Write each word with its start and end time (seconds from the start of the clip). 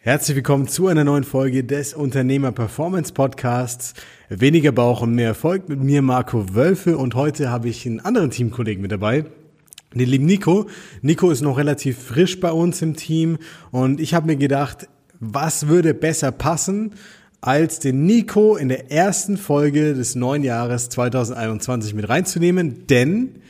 Herzlich 0.00 0.36
willkommen 0.36 0.68
zu 0.68 0.86
einer 0.86 1.02
neuen 1.02 1.24
Folge 1.24 1.64
des 1.64 1.92
Unternehmer 1.92 2.52
Performance 2.52 3.12
Podcasts. 3.12 3.94
Weniger 4.28 4.70
Bauch 4.70 5.02
und 5.02 5.12
mehr 5.12 5.26
Erfolg 5.26 5.68
mit 5.68 5.82
mir, 5.82 6.02
Marco 6.02 6.54
Wölfe. 6.54 6.96
Und 6.96 7.16
heute 7.16 7.50
habe 7.50 7.68
ich 7.68 7.84
einen 7.84 7.98
anderen 7.98 8.30
Teamkollegen 8.30 8.80
mit 8.80 8.92
dabei, 8.92 9.24
den 9.92 10.08
lieben 10.08 10.24
Nico. 10.24 10.68
Nico 11.02 11.32
ist 11.32 11.40
noch 11.40 11.58
relativ 11.58 11.98
frisch 11.98 12.38
bei 12.38 12.52
uns 12.52 12.80
im 12.80 12.94
Team. 12.94 13.38
Und 13.72 13.98
ich 13.98 14.14
habe 14.14 14.28
mir 14.28 14.36
gedacht, 14.36 14.88
was 15.18 15.66
würde 15.66 15.94
besser 15.94 16.30
passen, 16.30 16.92
als 17.40 17.80
den 17.80 18.06
Nico 18.06 18.54
in 18.54 18.68
der 18.68 18.92
ersten 18.92 19.36
Folge 19.36 19.94
des 19.94 20.14
neuen 20.14 20.44
Jahres 20.44 20.90
2021 20.90 21.94
mit 21.94 22.08
reinzunehmen. 22.08 22.86
Denn 22.86 23.40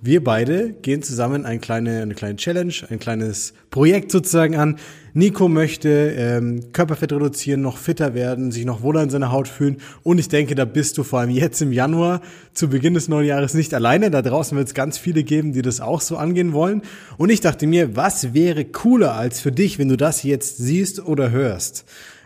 wir 0.00 0.22
beide 0.22 0.72
gehen 0.72 1.02
zusammen 1.02 1.44
eine 1.44 1.58
kleine, 1.58 2.02
eine 2.02 2.14
kleine 2.14 2.36
Challenge, 2.36 2.72
ein 2.88 3.00
kleines 3.00 3.52
Projekt 3.70 4.12
sozusagen 4.12 4.54
an. 4.54 4.76
Nico 5.12 5.48
möchte 5.48 6.14
ähm, 6.16 6.72
Körperfett 6.72 7.12
reduzieren, 7.12 7.62
noch 7.62 7.78
fitter 7.78 8.14
werden, 8.14 8.52
sich 8.52 8.64
noch 8.64 8.82
wohler 8.82 9.02
in 9.02 9.10
seiner 9.10 9.32
Haut 9.32 9.48
fühlen. 9.48 9.78
Und 10.04 10.18
ich 10.18 10.28
denke, 10.28 10.54
da 10.54 10.64
bist 10.64 10.98
du 10.98 11.02
vor 11.02 11.18
allem 11.18 11.30
jetzt 11.30 11.60
im 11.62 11.72
Januar 11.72 12.20
zu 12.52 12.68
Beginn 12.68 12.94
des 12.94 13.08
neuen 13.08 13.26
Jahres 13.26 13.54
nicht 13.54 13.74
alleine. 13.74 14.12
Da 14.12 14.22
draußen 14.22 14.56
wird 14.56 14.68
es 14.68 14.74
ganz 14.74 14.98
viele 14.98 15.24
geben, 15.24 15.52
die 15.52 15.62
das 15.62 15.80
auch 15.80 16.00
so 16.00 16.16
angehen 16.16 16.52
wollen. 16.52 16.82
Und 17.16 17.30
ich 17.30 17.40
dachte 17.40 17.66
mir, 17.66 17.96
was 17.96 18.34
wäre 18.34 18.64
cooler 18.66 19.14
als 19.14 19.40
für 19.40 19.50
dich, 19.50 19.80
wenn 19.80 19.88
du 19.88 19.96
das 19.96 20.22
jetzt 20.22 20.58
siehst 20.58 21.04
oder 21.04 21.32
hörst? 21.32 21.84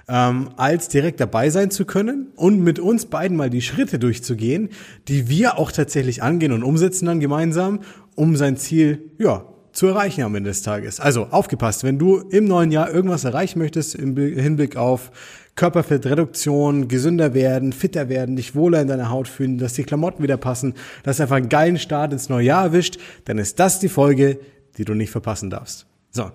Ähm, 0.08 0.50
als 0.56 0.88
direkt 0.88 1.20
dabei 1.20 1.50
sein 1.50 1.70
zu 1.70 1.84
können 1.84 2.28
und 2.36 2.60
mit 2.60 2.78
uns 2.78 3.06
beiden 3.06 3.36
mal 3.36 3.50
die 3.50 3.62
Schritte 3.62 3.98
durchzugehen, 3.98 4.70
die 5.08 5.28
wir 5.28 5.58
auch 5.58 5.72
tatsächlich 5.72 6.22
angehen 6.22 6.52
und 6.52 6.62
umsetzen 6.62 7.06
dann 7.06 7.20
gemeinsam, 7.20 7.80
um 8.14 8.36
sein 8.36 8.56
Ziel, 8.56 9.10
ja, 9.18 9.44
zu 9.72 9.86
erreichen 9.86 10.22
am 10.22 10.34
Ende 10.34 10.50
des 10.50 10.62
Tages. 10.62 11.00
Also 11.00 11.28
aufgepasst, 11.30 11.82
wenn 11.82 11.98
du 11.98 12.18
im 12.18 12.44
neuen 12.44 12.70
Jahr 12.70 12.92
irgendwas 12.92 13.24
erreichen 13.24 13.58
möchtest 13.58 13.94
im 13.94 14.16
Hinblick 14.16 14.76
auf 14.76 15.10
Körperfettreduktion, 15.54 16.88
gesünder 16.88 17.34
werden, 17.34 17.72
fitter 17.72 18.08
werden, 18.08 18.36
dich 18.36 18.54
wohler 18.54 18.80
in 18.80 18.88
deiner 18.88 19.10
Haut 19.10 19.28
fühlen, 19.28 19.58
dass 19.58 19.74
die 19.74 19.84
Klamotten 19.84 20.22
wieder 20.22 20.36
passen, 20.36 20.74
dass 21.02 21.20
einfach 21.20 21.36
einen 21.36 21.48
geilen 21.48 21.78
Start 21.78 22.12
ins 22.12 22.28
neue 22.28 22.46
Jahr 22.46 22.64
erwischt, 22.64 22.98
dann 23.24 23.38
ist 23.38 23.58
das 23.58 23.78
die 23.78 23.88
Folge, 23.88 24.38
die 24.78 24.84
du 24.84 24.94
nicht 24.94 25.10
verpassen 25.10 25.50
darfst. 25.50 25.86
So, 26.10 26.30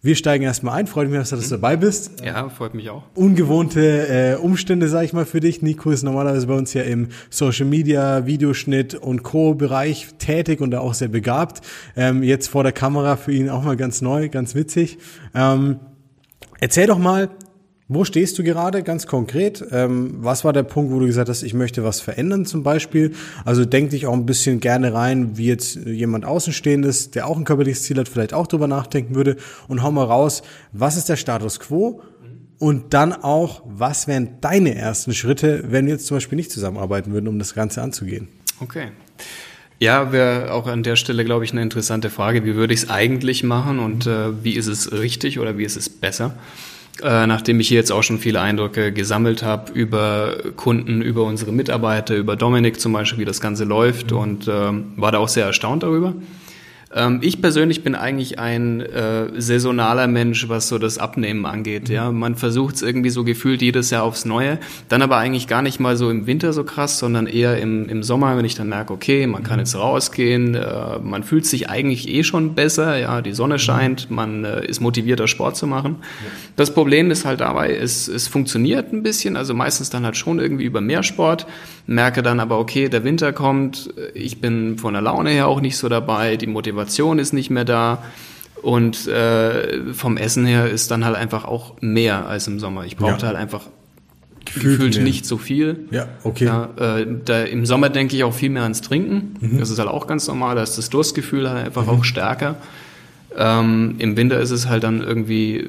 wir 0.00 0.14
steigen 0.14 0.44
erstmal 0.44 0.78
ein. 0.78 0.86
Freut 0.86 1.10
mich, 1.10 1.18
dass 1.28 1.30
du 1.30 1.50
dabei 1.50 1.76
bist. 1.76 2.22
Ja, 2.24 2.48
freut 2.50 2.74
mich 2.74 2.88
auch. 2.88 3.02
Ungewohnte 3.14 4.08
äh, 4.08 4.36
Umstände, 4.36 4.88
sage 4.88 5.06
ich 5.06 5.12
mal, 5.12 5.26
für 5.26 5.40
dich. 5.40 5.60
Nico 5.60 5.90
ist 5.90 6.04
normalerweise 6.04 6.46
bei 6.46 6.54
uns 6.54 6.72
ja 6.72 6.82
im 6.82 7.08
Social 7.30 7.66
Media, 7.66 8.24
Videoschnitt 8.24 8.94
und 8.94 9.24
Co-Bereich 9.24 10.14
tätig 10.18 10.60
und 10.60 10.70
da 10.70 10.80
auch 10.80 10.94
sehr 10.94 11.08
begabt. 11.08 11.62
Ähm, 11.96 12.22
jetzt 12.22 12.46
vor 12.48 12.62
der 12.62 12.72
Kamera 12.72 13.16
für 13.16 13.32
ihn 13.32 13.50
auch 13.50 13.64
mal 13.64 13.76
ganz 13.76 14.00
neu, 14.00 14.28
ganz 14.28 14.54
witzig. 14.54 14.98
Ähm, 15.34 15.80
erzähl 16.60 16.86
doch 16.86 16.98
mal, 16.98 17.30
wo 17.88 18.04
stehst 18.04 18.38
du 18.38 18.42
gerade 18.42 18.82
ganz 18.82 19.06
konkret? 19.06 19.64
Ähm, 19.70 20.16
was 20.18 20.44
war 20.44 20.52
der 20.52 20.62
Punkt, 20.62 20.92
wo 20.92 21.00
du 21.00 21.06
gesagt 21.06 21.30
hast, 21.30 21.42
ich 21.42 21.54
möchte 21.54 21.82
was 21.84 22.00
verändern 22.02 22.44
zum 22.44 22.62
Beispiel? 22.62 23.14
Also 23.46 23.64
denk 23.64 23.90
dich 23.90 24.06
auch 24.06 24.12
ein 24.12 24.26
bisschen 24.26 24.60
gerne 24.60 24.92
rein, 24.92 25.38
wie 25.38 25.46
jetzt 25.46 25.76
jemand 25.76 26.26
Außenstehendes, 26.26 27.10
der 27.12 27.26
auch 27.26 27.38
ein 27.38 27.44
körperliches 27.44 27.84
Ziel 27.84 27.98
hat, 27.98 28.08
vielleicht 28.08 28.34
auch 28.34 28.46
drüber 28.46 28.68
nachdenken 28.68 29.14
würde 29.14 29.36
und 29.68 29.82
hau 29.82 29.90
mal 29.90 30.04
raus, 30.04 30.42
was 30.72 30.98
ist 30.98 31.08
der 31.08 31.16
Status 31.16 31.60
quo? 31.60 32.02
Und 32.58 32.92
dann 32.92 33.12
auch, 33.12 33.62
was 33.64 34.06
wären 34.06 34.40
deine 34.40 34.74
ersten 34.74 35.14
Schritte, 35.14 35.64
wenn 35.68 35.86
wir 35.86 35.94
jetzt 35.94 36.06
zum 36.06 36.16
Beispiel 36.16 36.36
nicht 36.36 36.50
zusammenarbeiten 36.50 37.12
würden, 37.12 37.28
um 37.28 37.38
das 37.38 37.54
Ganze 37.54 37.80
anzugehen? 37.80 38.28
Okay. 38.60 38.88
Ja, 39.78 40.10
wäre 40.10 40.52
auch 40.52 40.66
an 40.66 40.82
der 40.82 40.96
Stelle, 40.96 41.24
glaube 41.24 41.44
ich, 41.44 41.52
eine 41.52 41.62
interessante 41.62 42.10
Frage. 42.10 42.44
Wie 42.44 42.56
würde 42.56 42.74
ich 42.74 42.82
es 42.82 42.90
eigentlich 42.90 43.44
machen 43.44 43.78
und 43.78 44.06
äh, 44.06 44.44
wie 44.44 44.54
ist 44.54 44.66
es 44.66 44.90
richtig 44.90 45.38
oder 45.38 45.56
wie 45.56 45.64
ist 45.64 45.76
es 45.76 45.88
besser? 45.88 46.34
Äh, 47.02 47.26
nachdem 47.26 47.60
ich 47.60 47.68
hier 47.68 47.78
jetzt 47.78 47.92
auch 47.92 48.02
schon 48.02 48.18
viele 48.18 48.40
Eindrücke 48.40 48.92
gesammelt 48.92 49.42
habe 49.42 49.72
über 49.72 50.36
Kunden, 50.56 51.02
über 51.02 51.24
unsere 51.24 51.52
Mitarbeiter, 51.52 52.16
über 52.16 52.36
Dominik 52.36 52.80
zum 52.80 52.92
Beispiel, 52.92 53.20
wie 53.20 53.24
das 53.24 53.40
Ganze 53.40 53.64
läuft 53.64 54.12
und 54.12 54.48
äh, 54.48 54.72
war 54.96 55.12
da 55.12 55.18
auch 55.18 55.28
sehr 55.28 55.46
erstaunt 55.46 55.82
darüber. 55.82 56.14
Ähm, 56.94 57.18
ich 57.22 57.42
persönlich 57.42 57.82
bin 57.82 57.94
eigentlich 57.94 58.38
ein 58.38 58.80
äh, 58.80 59.28
saisonaler 59.40 60.06
Mensch, 60.06 60.48
was 60.48 60.68
so 60.68 60.78
das 60.78 60.98
Abnehmen 60.98 61.44
angeht. 61.44 61.88
Mhm. 61.88 61.94
Ja, 61.94 62.12
man 62.12 62.34
versucht 62.34 62.76
es 62.76 62.82
irgendwie 62.82 63.10
so 63.10 63.24
gefühlt 63.24 63.60
jedes 63.60 63.90
Jahr 63.90 64.04
aufs 64.04 64.24
Neue, 64.24 64.58
dann 64.88 65.02
aber 65.02 65.18
eigentlich 65.18 65.46
gar 65.46 65.60
nicht 65.62 65.80
mal 65.80 65.96
so 65.96 66.10
im 66.10 66.26
Winter 66.26 66.52
so 66.52 66.64
krass, 66.64 66.98
sondern 66.98 67.26
eher 67.26 67.58
im, 67.58 67.88
im 67.88 68.02
Sommer, 68.02 68.36
wenn 68.36 68.44
ich 68.44 68.54
dann 68.54 68.68
merke, 68.68 68.92
okay, 68.92 69.26
man 69.26 69.42
kann 69.42 69.56
mhm. 69.56 69.60
jetzt 69.60 69.76
rausgehen, 69.76 70.54
äh, 70.54 70.98
man 71.00 71.24
fühlt 71.24 71.44
sich 71.44 71.68
eigentlich 71.68 72.08
eh 72.08 72.24
schon 72.24 72.54
besser, 72.54 72.96
ja, 72.96 73.20
die 73.20 73.32
Sonne 73.32 73.54
mhm. 73.54 73.58
scheint, 73.58 74.10
man 74.10 74.44
äh, 74.44 74.66
ist 74.66 74.80
motivierter 74.80 75.28
Sport 75.28 75.56
zu 75.56 75.66
machen. 75.66 75.96
Ja. 76.00 76.30
Das 76.56 76.72
Problem 76.72 77.10
ist 77.10 77.26
halt 77.26 77.40
dabei, 77.40 77.76
es, 77.76 78.08
es 78.08 78.28
funktioniert 78.28 78.92
ein 78.92 79.02
bisschen, 79.02 79.36
also 79.36 79.52
meistens 79.52 79.90
dann 79.90 80.04
halt 80.04 80.16
schon 80.16 80.38
irgendwie 80.38 80.64
über 80.64 80.80
mehr 80.80 81.02
Sport, 81.02 81.46
merke 81.86 82.22
dann 82.22 82.40
aber, 82.40 82.58
okay, 82.58 82.88
der 82.88 83.04
Winter 83.04 83.32
kommt, 83.32 83.92
ich 84.14 84.40
bin 84.40 84.78
von 84.78 84.94
der 84.94 85.02
Laune 85.02 85.30
her 85.30 85.48
auch 85.48 85.60
nicht 85.60 85.76
so 85.76 85.88
dabei, 85.88 86.36
die 86.36 86.46
Motivation 86.46 86.77
Motivation 86.78 87.18
ist 87.18 87.32
nicht 87.32 87.50
mehr 87.50 87.64
da. 87.64 88.02
Und 88.62 89.06
äh, 89.06 89.92
vom 89.94 90.16
Essen 90.16 90.44
her 90.44 90.68
ist 90.68 90.90
dann 90.90 91.04
halt 91.04 91.16
einfach 91.16 91.44
auch 91.44 91.74
mehr 91.80 92.26
als 92.26 92.48
im 92.48 92.58
Sommer. 92.58 92.84
Ich 92.84 92.96
brauchte 92.96 93.22
ja. 93.22 93.28
halt 93.28 93.36
einfach 93.36 93.66
gefühlt, 94.44 94.78
gefühlt 94.78 95.02
nicht 95.02 95.26
so 95.26 95.38
viel. 95.38 95.86
Ja, 95.90 96.08
okay. 96.24 96.46
Ja, 96.46 96.70
äh, 96.76 97.06
da, 97.24 97.44
Im 97.44 97.66
Sommer 97.66 97.88
denke 97.88 98.16
ich 98.16 98.24
auch 98.24 98.34
viel 98.34 98.50
mehr 98.50 98.64
ans 98.64 98.80
Trinken. 98.80 99.34
Mhm. 99.40 99.58
Das 99.58 99.70
ist 99.70 99.78
halt 99.78 99.88
auch 99.88 100.08
ganz 100.08 100.26
normal. 100.26 100.56
Da 100.56 100.62
ist 100.62 100.76
das 100.76 100.90
Durstgefühl 100.90 101.48
halt 101.48 101.66
einfach 101.66 101.84
mhm. 101.84 101.90
auch 101.90 102.04
stärker. 102.04 102.56
Ähm, 103.36 103.96
Im 103.98 104.16
Winter 104.16 104.40
ist 104.40 104.50
es 104.50 104.68
halt 104.68 104.84
dann 104.84 105.02
irgendwie, 105.02 105.64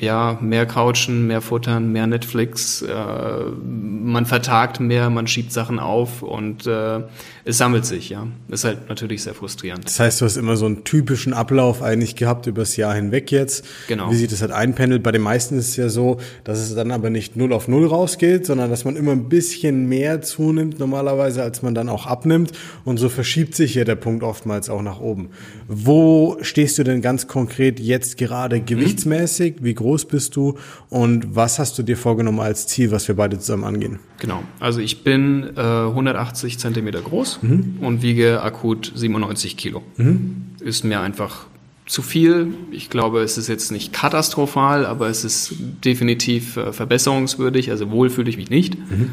ja, 0.00 0.36
mehr 0.40 0.66
Couchen, 0.66 1.26
mehr 1.26 1.40
Futtern, 1.40 1.92
mehr 1.92 2.06
Netflix. 2.06 2.82
Äh, 2.82 2.92
man 2.92 4.26
vertagt 4.26 4.80
mehr, 4.80 5.10
man 5.10 5.26
schiebt 5.26 5.52
Sachen 5.52 5.78
auf 5.78 6.22
und 6.22 6.66
äh, 6.66 7.00
es 7.44 7.58
sammelt 7.58 7.84
sich, 7.86 8.08
ja. 8.08 8.26
Ist 8.48 8.64
halt 8.64 8.88
natürlich 8.88 9.22
sehr 9.22 9.34
frustrierend. 9.34 9.84
Das 9.84 10.00
heißt, 10.00 10.20
du 10.20 10.24
hast 10.24 10.36
immer 10.36 10.56
so 10.56 10.66
einen 10.66 10.82
typischen 10.84 11.34
Ablauf 11.34 11.82
eigentlich 11.82 12.16
gehabt 12.16 12.46
übers 12.46 12.76
Jahr 12.76 12.94
hinweg 12.94 13.30
jetzt. 13.30 13.64
Genau. 13.86 14.10
Wie 14.10 14.16
sich 14.16 14.28
das 14.28 14.40
halt 14.40 14.52
einpendelt. 14.52 15.02
Bei 15.02 15.12
den 15.12 15.22
meisten 15.22 15.56
ist 15.58 15.68
es 15.68 15.76
ja 15.76 15.88
so, 15.88 16.18
dass 16.42 16.58
es 16.58 16.74
dann 16.74 16.90
aber 16.90 17.10
nicht 17.10 17.36
null 17.36 17.52
auf 17.52 17.68
null 17.68 17.86
rausgeht, 17.86 18.44
sondern 18.46 18.70
dass 18.70 18.84
man 18.84 18.96
immer 18.96 19.12
ein 19.12 19.28
bisschen 19.28 19.88
mehr 19.88 20.20
zunimmt 20.22 20.78
normalerweise, 20.78 21.42
als 21.42 21.62
man 21.62 21.74
dann 21.74 21.88
auch 21.88 22.06
abnimmt. 22.06 22.52
Und 22.84 22.96
so 22.96 23.08
verschiebt 23.08 23.54
sich 23.54 23.74
hier 23.74 23.84
der 23.84 23.96
Punkt 23.96 24.24
oftmals 24.24 24.68
auch 24.68 24.82
nach 24.82 25.00
oben. 25.00 25.28
Wo 25.68 26.38
stehst 26.40 26.78
du 26.78 26.82
denn 26.82 27.02
ganz 27.04 27.28
konkret 27.28 27.80
jetzt 27.80 28.16
gerade 28.16 28.56
mhm. 28.56 28.64
gewichtsmäßig? 28.64 29.56
Wie 29.60 29.74
groß 29.74 30.06
bist 30.06 30.36
du? 30.36 30.56
Und 30.88 31.36
was 31.36 31.58
hast 31.58 31.78
du 31.78 31.82
dir 31.82 31.98
vorgenommen 31.98 32.40
als 32.40 32.66
Ziel, 32.66 32.90
was 32.92 33.06
wir 33.08 33.14
beide 33.14 33.38
zusammen 33.38 33.64
angehen? 33.64 33.98
Genau. 34.20 34.42
Also 34.58 34.80
ich 34.80 35.04
bin 35.04 35.50
äh, 35.54 35.60
180 35.60 36.58
Zentimeter 36.58 37.02
groß 37.02 37.40
mhm. 37.42 37.76
und 37.82 38.00
wiege 38.00 38.40
akut 38.40 38.90
97 38.94 39.58
Kilo. 39.58 39.82
Mhm. 39.98 40.46
Ist 40.60 40.82
mir 40.82 41.00
einfach 41.00 41.44
zu 41.84 42.00
viel. 42.00 42.54
Ich 42.70 42.88
glaube, 42.88 43.20
es 43.20 43.36
ist 43.36 43.48
jetzt 43.48 43.70
nicht 43.70 43.92
katastrophal, 43.92 44.86
aber 44.86 45.08
es 45.08 45.24
ist 45.24 45.54
definitiv 45.84 46.56
äh, 46.56 46.72
verbesserungswürdig. 46.72 47.70
Also 47.70 47.90
wohl 47.90 48.08
fühle 48.08 48.30
ich 48.30 48.38
mich 48.38 48.48
nicht. 48.48 48.78
Mhm. 48.78 49.10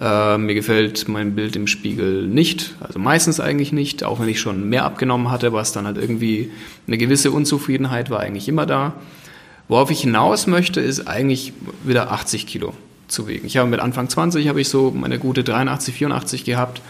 Äh, 0.00 0.38
mir 0.38 0.54
gefällt 0.54 1.06
mein 1.08 1.34
Bild 1.34 1.54
im 1.54 1.66
Spiegel 1.66 2.26
nicht, 2.26 2.74
also 2.80 2.98
meistens 2.98 3.40
eigentlich 3.40 3.72
nicht, 3.72 4.04
auch 4.04 4.20
wenn 4.20 4.28
ich 4.28 4.40
schon 4.40 4.68
mehr 4.68 4.84
abgenommen 4.84 5.30
hatte, 5.30 5.52
was 5.52 5.72
dann 5.72 5.86
halt 5.86 5.98
irgendwie 5.98 6.50
eine 6.86 6.96
gewisse 6.96 7.30
Unzufriedenheit 7.30 8.08
war 8.08 8.20
eigentlich 8.20 8.48
immer 8.48 8.64
da. 8.64 8.94
Worauf 9.68 9.90
ich 9.90 10.00
hinaus 10.00 10.46
möchte, 10.46 10.80
ist 10.80 11.06
eigentlich 11.08 11.52
wieder 11.84 12.10
80 12.10 12.46
Kilo 12.46 12.72
zu 13.06 13.28
wiegen. 13.28 13.46
Ich 13.46 13.58
habe 13.58 13.68
mit 13.68 13.80
Anfang 13.80 14.08
20 14.08 14.48
habe 14.48 14.62
ich 14.62 14.68
so 14.68 14.90
meine 14.90 15.18
gute 15.18 15.44
83, 15.44 15.94
84 15.94 16.44
gehabt, 16.44 16.80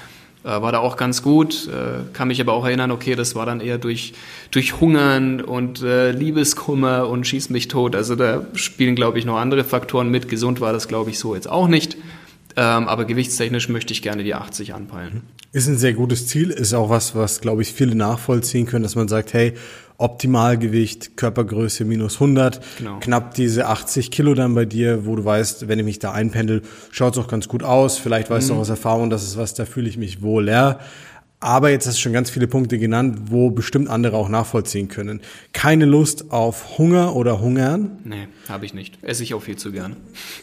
äh, 0.44 0.48
war 0.48 0.70
da 0.70 0.78
auch 0.78 0.96
ganz 0.96 1.22
gut, 1.22 1.68
äh, 1.68 2.12
kann 2.12 2.28
mich 2.28 2.40
aber 2.40 2.52
auch 2.52 2.64
erinnern, 2.64 2.92
okay, 2.92 3.16
das 3.16 3.34
war 3.34 3.46
dann 3.46 3.60
eher 3.60 3.78
durch, 3.78 4.14
durch 4.52 4.80
Hungern 4.80 5.40
und 5.40 5.82
äh, 5.82 6.12
Liebeskummer 6.12 7.08
und 7.08 7.26
schieß 7.26 7.50
mich 7.50 7.66
tot. 7.66 7.96
Also 7.96 8.14
da 8.14 8.46
spielen, 8.54 8.94
glaube 8.94 9.18
ich, 9.18 9.24
noch 9.24 9.38
andere 9.38 9.64
Faktoren 9.64 10.08
mit. 10.08 10.28
Gesund 10.28 10.60
war 10.60 10.72
das, 10.72 10.86
glaube 10.86 11.10
ich, 11.10 11.18
so 11.18 11.34
jetzt 11.34 11.48
auch 11.50 11.66
nicht. 11.66 11.96
Ähm, 12.56 12.88
aber 12.88 13.04
gewichtstechnisch 13.04 13.68
möchte 13.68 13.92
ich 13.92 14.02
gerne 14.02 14.24
die 14.24 14.34
80 14.34 14.74
anpeilen. 14.74 15.22
Ist 15.52 15.68
ein 15.68 15.78
sehr 15.78 15.92
gutes 15.92 16.26
Ziel, 16.26 16.50
ist 16.50 16.74
auch 16.74 16.90
was, 16.90 17.14
was, 17.14 17.40
glaube 17.40 17.62
ich, 17.62 17.72
viele 17.72 17.94
nachvollziehen 17.94 18.66
können, 18.66 18.82
dass 18.82 18.94
man 18.94 19.08
sagt, 19.08 19.32
hey, 19.32 19.54
Optimalgewicht, 19.98 21.16
Körpergröße 21.16 21.84
minus 21.84 22.14
100, 22.14 22.60
genau. 22.78 22.98
knapp 22.98 23.34
diese 23.34 23.68
80 23.68 24.10
Kilo 24.10 24.34
dann 24.34 24.54
bei 24.54 24.64
dir, 24.64 25.06
wo 25.06 25.14
du 25.14 25.24
weißt, 25.24 25.68
wenn 25.68 25.78
ich 25.78 25.84
mich 25.84 25.98
da 25.98 26.12
einpendel, 26.12 26.62
schaut 26.90 27.12
es 27.12 27.22
auch 27.22 27.28
ganz 27.28 27.46
gut 27.48 27.62
aus. 27.62 27.98
Vielleicht 27.98 28.28
weißt 28.28 28.48
mhm. 28.48 28.54
du 28.54 28.56
auch 28.56 28.60
aus 28.62 28.68
Erfahrung, 28.68 29.10
dass 29.10 29.22
es 29.22 29.36
was, 29.36 29.54
da 29.54 29.64
fühle 29.64 29.88
ich 29.88 29.98
mich 29.98 30.20
wohl. 30.22 30.48
Ja. 30.48 30.80
Aber 31.42 31.70
jetzt 31.70 31.88
hast 31.88 31.96
du 31.96 32.02
schon 32.02 32.12
ganz 32.12 32.30
viele 32.30 32.46
Punkte 32.46 32.78
genannt, 32.78 33.22
wo 33.26 33.50
bestimmt 33.50 33.90
andere 33.90 34.16
auch 34.16 34.28
nachvollziehen 34.28 34.86
können. 34.86 35.20
Keine 35.52 35.86
Lust 35.86 36.30
auf 36.30 36.78
Hunger 36.78 37.16
oder 37.16 37.40
Hungern? 37.40 37.98
Nee, 38.04 38.28
habe 38.48 38.64
ich 38.64 38.74
nicht. 38.74 39.02
Esse 39.02 39.24
ich 39.24 39.34
auch 39.34 39.42
viel 39.42 39.56
zu 39.56 39.72
gern. 39.72 39.96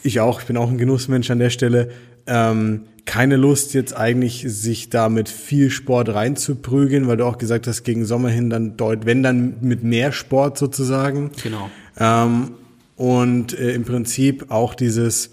Ich 0.03 0.19
auch. 0.19 0.41
Ich 0.41 0.47
bin 0.47 0.57
auch 0.57 0.69
ein 0.69 0.77
Genussmensch 0.77 1.31
an 1.31 1.39
der 1.39 1.51
Stelle. 1.51 1.89
Ähm, 2.27 2.81
keine 3.05 3.37
Lust 3.37 3.73
jetzt 3.73 3.95
eigentlich, 3.95 4.43
sich 4.45 4.89
da 4.89 5.07
mit 5.07 5.29
viel 5.29 5.69
Sport 5.69 6.09
reinzuprügeln, 6.09 7.07
weil 7.07 7.15
du 7.15 7.25
auch 7.25 7.37
gesagt 7.37 7.65
hast, 7.67 7.83
gegen 7.83 8.03
Sommer 8.03 8.29
hin 8.29 8.49
dann 8.49 8.75
deut, 8.75 9.05
wenn 9.05 9.23
dann 9.23 9.55
mit 9.61 9.83
mehr 9.83 10.11
Sport 10.11 10.57
sozusagen. 10.57 11.31
Genau. 11.41 11.71
Ähm, 11.97 12.51
und 12.97 13.57
äh, 13.57 13.71
im 13.71 13.85
Prinzip 13.85 14.51
auch 14.51 14.75
dieses, 14.75 15.31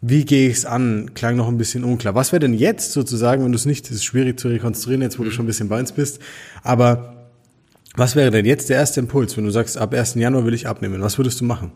wie 0.00 0.24
gehe 0.24 0.48
ich 0.48 0.58
es 0.58 0.66
an, 0.66 1.12
klang 1.14 1.36
noch 1.36 1.48
ein 1.48 1.58
bisschen 1.58 1.84
unklar. 1.84 2.14
Was 2.14 2.32
wäre 2.32 2.40
denn 2.40 2.54
jetzt 2.54 2.92
sozusagen, 2.92 3.44
wenn 3.44 3.52
du 3.52 3.56
es 3.56 3.66
nicht, 3.66 3.86
das 3.86 3.96
ist 3.96 4.04
schwierig 4.04 4.40
zu 4.40 4.48
rekonstruieren, 4.48 5.02
jetzt 5.02 5.18
wo 5.18 5.24
du 5.24 5.30
schon 5.30 5.44
ein 5.44 5.48
bisschen 5.48 5.68
bei 5.68 5.78
uns 5.78 5.92
bist, 5.92 6.20
aber 6.62 7.16
was 7.96 8.16
wäre 8.16 8.30
denn 8.30 8.46
jetzt 8.46 8.70
der 8.70 8.76
erste 8.76 9.00
Impuls, 9.00 9.36
wenn 9.36 9.44
du 9.44 9.50
sagst, 9.50 9.76
ab 9.76 9.92
1. 9.92 10.14
Januar 10.14 10.44
will 10.46 10.54
ich 10.54 10.68
abnehmen? 10.68 11.02
Was 11.02 11.18
würdest 11.18 11.40
du 11.40 11.44
machen? 11.44 11.72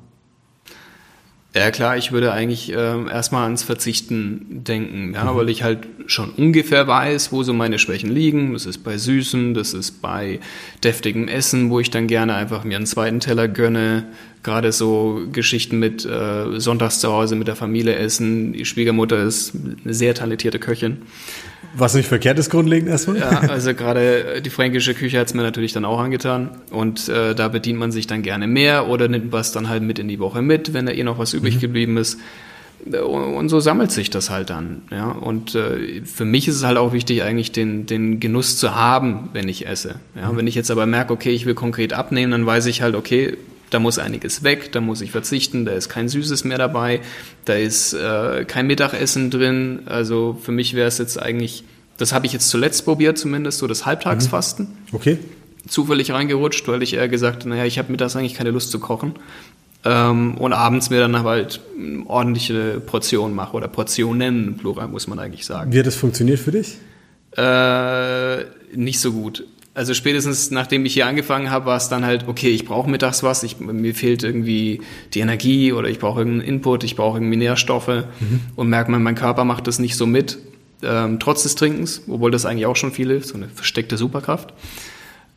Ja 1.57 1.71
klar, 1.71 1.97
ich 1.97 2.11
würde 2.11 2.33
eigentlich 2.33 2.73
äh, 2.73 3.09
erstmal 3.09 3.45
ans 3.45 3.63
Verzichten 3.63 4.65
denken, 4.65 5.15
ja, 5.15 5.23
mhm. 5.23 5.37
weil 5.37 5.49
ich 5.49 5.63
halt 5.63 5.87
schon 6.07 6.31
ungefähr 6.31 6.89
weiß, 6.89 7.31
wo 7.31 7.45
so 7.45 7.53
meine 7.53 7.79
Schwächen 7.79 8.11
liegen. 8.11 8.55
Das 8.55 8.67
ist 8.67 8.79
bei 8.79 8.99
Süßen, 8.99 9.55
das 9.55 9.73
ist 9.73 10.03
bei 10.03 10.41
deftigem 10.83 11.29
Essen, 11.29 11.71
wo 11.71 11.79
ich 11.79 11.91
dann 11.91 12.09
gerne 12.09 12.35
einfach 12.35 12.65
mir 12.65 12.77
einen 12.77 12.87
zweiten 12.87 13.21
Teller 13.21 13.47
gönne. 13.47 14.05
Gerade 14.43 14.73
so 14.73 15.23
Geschichten 15.33 15.79
mit 15.79 16.05
äh, 16.05 16.59
Sonntags 16.59 16.99
zu 16.99 17.13
Hause 17.13 17.37
mit 17.37 17.47
der 17.47 17.57
Familie 17.57 17.95
essen. 17.95 18.53
Die 18.53 18.65
Schwiegermutter 18.65 19.23
ist 19.23 19.53
eine 19.85 19.95
sehr 19.95 20.15
talentierte 20.17 20.59
Köchin. 20.59 21.03
Was 21.77 21.95
nicht 21.95 22.09
verkehrt 22.09 22.39
ist, 22.39 22.51
grundlegend 22.51 22.89
erstmal. 22.89 23.19
Ja, 23.19 23.41
also 23.49 23.75
gerade 23.75 24.43
die 24.43 24.51
fränkische 24.51 24.95
Küche 24.95 25.19
hat 25.19 25.29
es 25.29 25.35
mir 25.35 25.43
natürlich 25.43 25.73
dann 25.73 25.85
auch 25.85 25.99
angetan. 25.99 26.51
Und 26.71 27.09
äh, 27.09 27.35
da 27.35 27.49
bedient 27.49 27.79
man 27.79 27.93
sich 27.93 28.07
dann 28.07 28.23
gerne 28.23 28.47
mehr 28.47 28.89
oder 28.89 29.09
nimmt 29.09 29.33
was 29.33 29.53
dann 29.53 29.69
halt 29.69 29.83
mit 29.83 29.99
in 29.99 30.09
die 30.09 30.19
Woche 30.19 30.43
mit, 30.43 30.73
wenn 30.75 30.87
da 30.87 30.93
eh 30.93 31.05
noch 31.05 31.19
was 31.19 31.35
übrig 31.35 31.57
mhm. 31.57 31.61
geblieben 31.61 31.97
ist. 31.97 32.19
Und 32.85 33.49
so 33.49 33.61
sammelt 33.61 33.93
sich 33.93 34.11
das 34.11 34.29
halt 34.29 34.51
dann. 34.51 34.83
Ja? 34.91 35.11
Und 35.11 35.55
äh, 35.55 36.03
für 36.05 36.27
mich 36.27 36.49
ist 36.49 36.57
es 36.57 36.65
halt 36.65 36.77
auch 36.77 36.93
wichtig, 36.93 37.23
eigentlich 37.23 37.51
den, 37.51 37.87
den 37.87 38.21
Genuss 38.21 38.59
zu 38.59 38.75
haben, 38.75 39.31
wenn 39.33 39.49
ich 39.49 39.67
esse. 39.67 39.97
Ja? 40.15 40.33
Mhm. 40.33 40.37
Wenn 40.37 40.47
ich 40.47 40.55
jetzt 40.55 40.71
aber 40.71 40.85
merke, 40.85 41.13
okay, 41.13 41.31
ich 41.31 41.47
will 41.47 41.55
konkret 41.55 41.95
abnehmen, 41.95 42.33
dann 42.33 42.45
weiß 42.45 42.67
ich 42.67 42.83
halt, 42.83 42.95
okay, 42.95 43.39
da 43.71 43.79
muss 43.79 43.99
einiges 43.99 44.43
weg, 44.43 44.73
da 44.73 44.81
muss 44.81 45.01
ich 45.01 45.11
verzichten, 45.11 45.65
da 45.65 45.73
ist 45.73 45.89
kein 45.89 46.09
Süßes 46.09 46.45
mehr 46.45 46.59
dabei, 46.59 47.01
da 47.45 47.55
ist 47.55 47.93
äh, 47.93 48.45
kein 48.45 48.67
Mittagessen 48.67 49.31
drin. 49.31 49.81
Also 49.87 50.39
für 50.41 50.53
mich 50.53 50.75
wäre 50.75 50.89
es 50.89 50.99
jetzt 50.99 51.21
eigentlich, 51.21 51.65
das 51.97 52.13
habe 52.13 52.27
ich 52.27 52.33
jetzt 52.33 52.49
zuletzt 52.51 52.85
probiert 52.85 53.19
zumindest, 53.19 53.59
so 53.59 53.67
das 53.67 53.87
Halbtagsfasten. 53.87 54.67
Mhm. 54.67 54.95
Okay. 54.97 55.19
Zufällig 55.67 56.11
reingerutscht, 56.11 56.69
weil 56.69 56.83
ich 56.83 56.95
eher 56.95 57.09
gesagt, 57.09 57.47
naja, 57.47 57.65
ich 57.65 57.79
habe 57.79 57.91
mittags 57.91 58.17
eigentlich 58.17 58.35
keine 58.35 58.51
Lust 58.51 58.71
zu 58.71 58.79
kochen. 58.79 59.15
Ähm, 59.85 60.37
und 60.39 60.53
abends 60.53 60.91
mir 60.91 61.01
dann 61.01 61.23
halt 61.23 61.61
ordentliche 62.07 62.81
Portionen 62.81 63.35
mache 63.35 63.55
oder 63.57 63.69
Portionen, 63.69 64.57
Plural 64.57 64.89
muss 64.89 65.07
man 65.07 65.19
eigentlich 65.19 65.45
sagen. 65.45 65.73
Wie 65.73 65.79
hat 65.79 65.87
das 65.87 65.97
funktioniert 65.97 66.39
für 66.39 66.53
dich? 66.53 66.79
Äh, 67.37 68.45
nicht 68.75 69.01
so 69.01 69.13
gut 69.13 69.45
also 69.75 69.93
spätestens 69.93 70.53
nachdem 70.53 70.87
ich 70.87 70.95
hier 70.95 71.07
angefangen 71.07 71.51
habe, 71.51 71.67
war 71.67 71.77
es 71.77 71.89
dann 71.89 72.05
halt, 72.05 72.29
okay, 72.29 72.49
ich 72.49 72.65
brauche 72.65 72.89
mittags 72.89 73.25
was, 73.25 73.43
ich, 73.43 73.59
mir 73.59 73.95
fehlt 73.95 74.23
irgendwie 74.23 74.81
die 75.13 75.21
Energie 75.21 75.73
oder 75.73 75.89
ich 75.89 75.99
brauche 75.99 76.21
irgendeinen 76.21 76.49
Input, 76.49 76.85
ich 76.85 76.95
brauche 76.95 77.19
irgendwie 77.19 77.37
Nährstoffe 77.37 77.89
mhm. 77.89 78.41
und 78.55 78.69
merkt 78.69 78.89
man, 78.89 79.03
mein 79.03 79.17
Körper 79.17 79.45
macht 79.45 79.67
das 79.67 79.81
nicht 79.81 79.97
so 79.97 80.07
mit, 80.07 80.39
ähm, 80.85 81.19
trotz 81.19 81.43
des 81.43 81.57
Trinkens, 81.57 82.03
obwohl 82.09 82.31
das 82.31 82.47
eigentlich 82.47 82.67
auch 82.67 82.77
schon 82.77 82.93
viel 82.93 83.09
hilft, 83.09 83.29
so 83.29 83.35
eine 83.35 83.49
versteckte 83.49 83.97
Superkraft. 83.97 84.55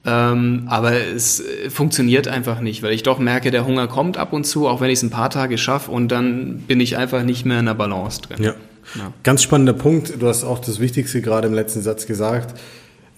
Ähm, 0.06 0.68
aber 0.68 0.94
es 0.94 1.44
funktioniert 1.70 2.28
einfach 2.28 2.62
nicht, 2.62 2.84
weil 2.84 2.94
ich 2.94 3.02
doch 3.02 3.18
merke, 3.18 3.50
der 3.50 3.66
Hunger 3.66 3.88
kommt 3.88 4.18
ab 4.18 4.34
und 4.34 4.46
zu, 4.46 4.68
auch 4.68 4.82
wenn 4.82 4.92
ich 4.92 5.00
es 5.00 5.04
ein 5.04 5.10
paar 5.10 5.32
Tage 5.32 5.58
schaffe 5.58 5.92
und 5.92 6.10
dann 6.10 6.60
bin 6.60 6.80
ich 6.80 6.96
einfach 6.96 7.24
nicht 7.24 7.46
mehr 7.46 7.60
in 7.60 7.66
der 7.66 7.74
Balance 7.74 8.22
drin. 8.22 8.44
Ja. 8.44 8.56
ja. 8.96 9.12
Ganz 9.24 9.42
spannender 9.42 9.74
Punkt. 9.74 10.14
Du 10.20 10.28
hast 10.28 10.44
auch 10.44 10.60
das 10.60 10.80
Wichtigste 10.80 11.22
gerade 11.22 11.48
im 11.48 11.56
letzten 11.56 11.82
Satz 11.82 12.06
gesagt 12.06 12.54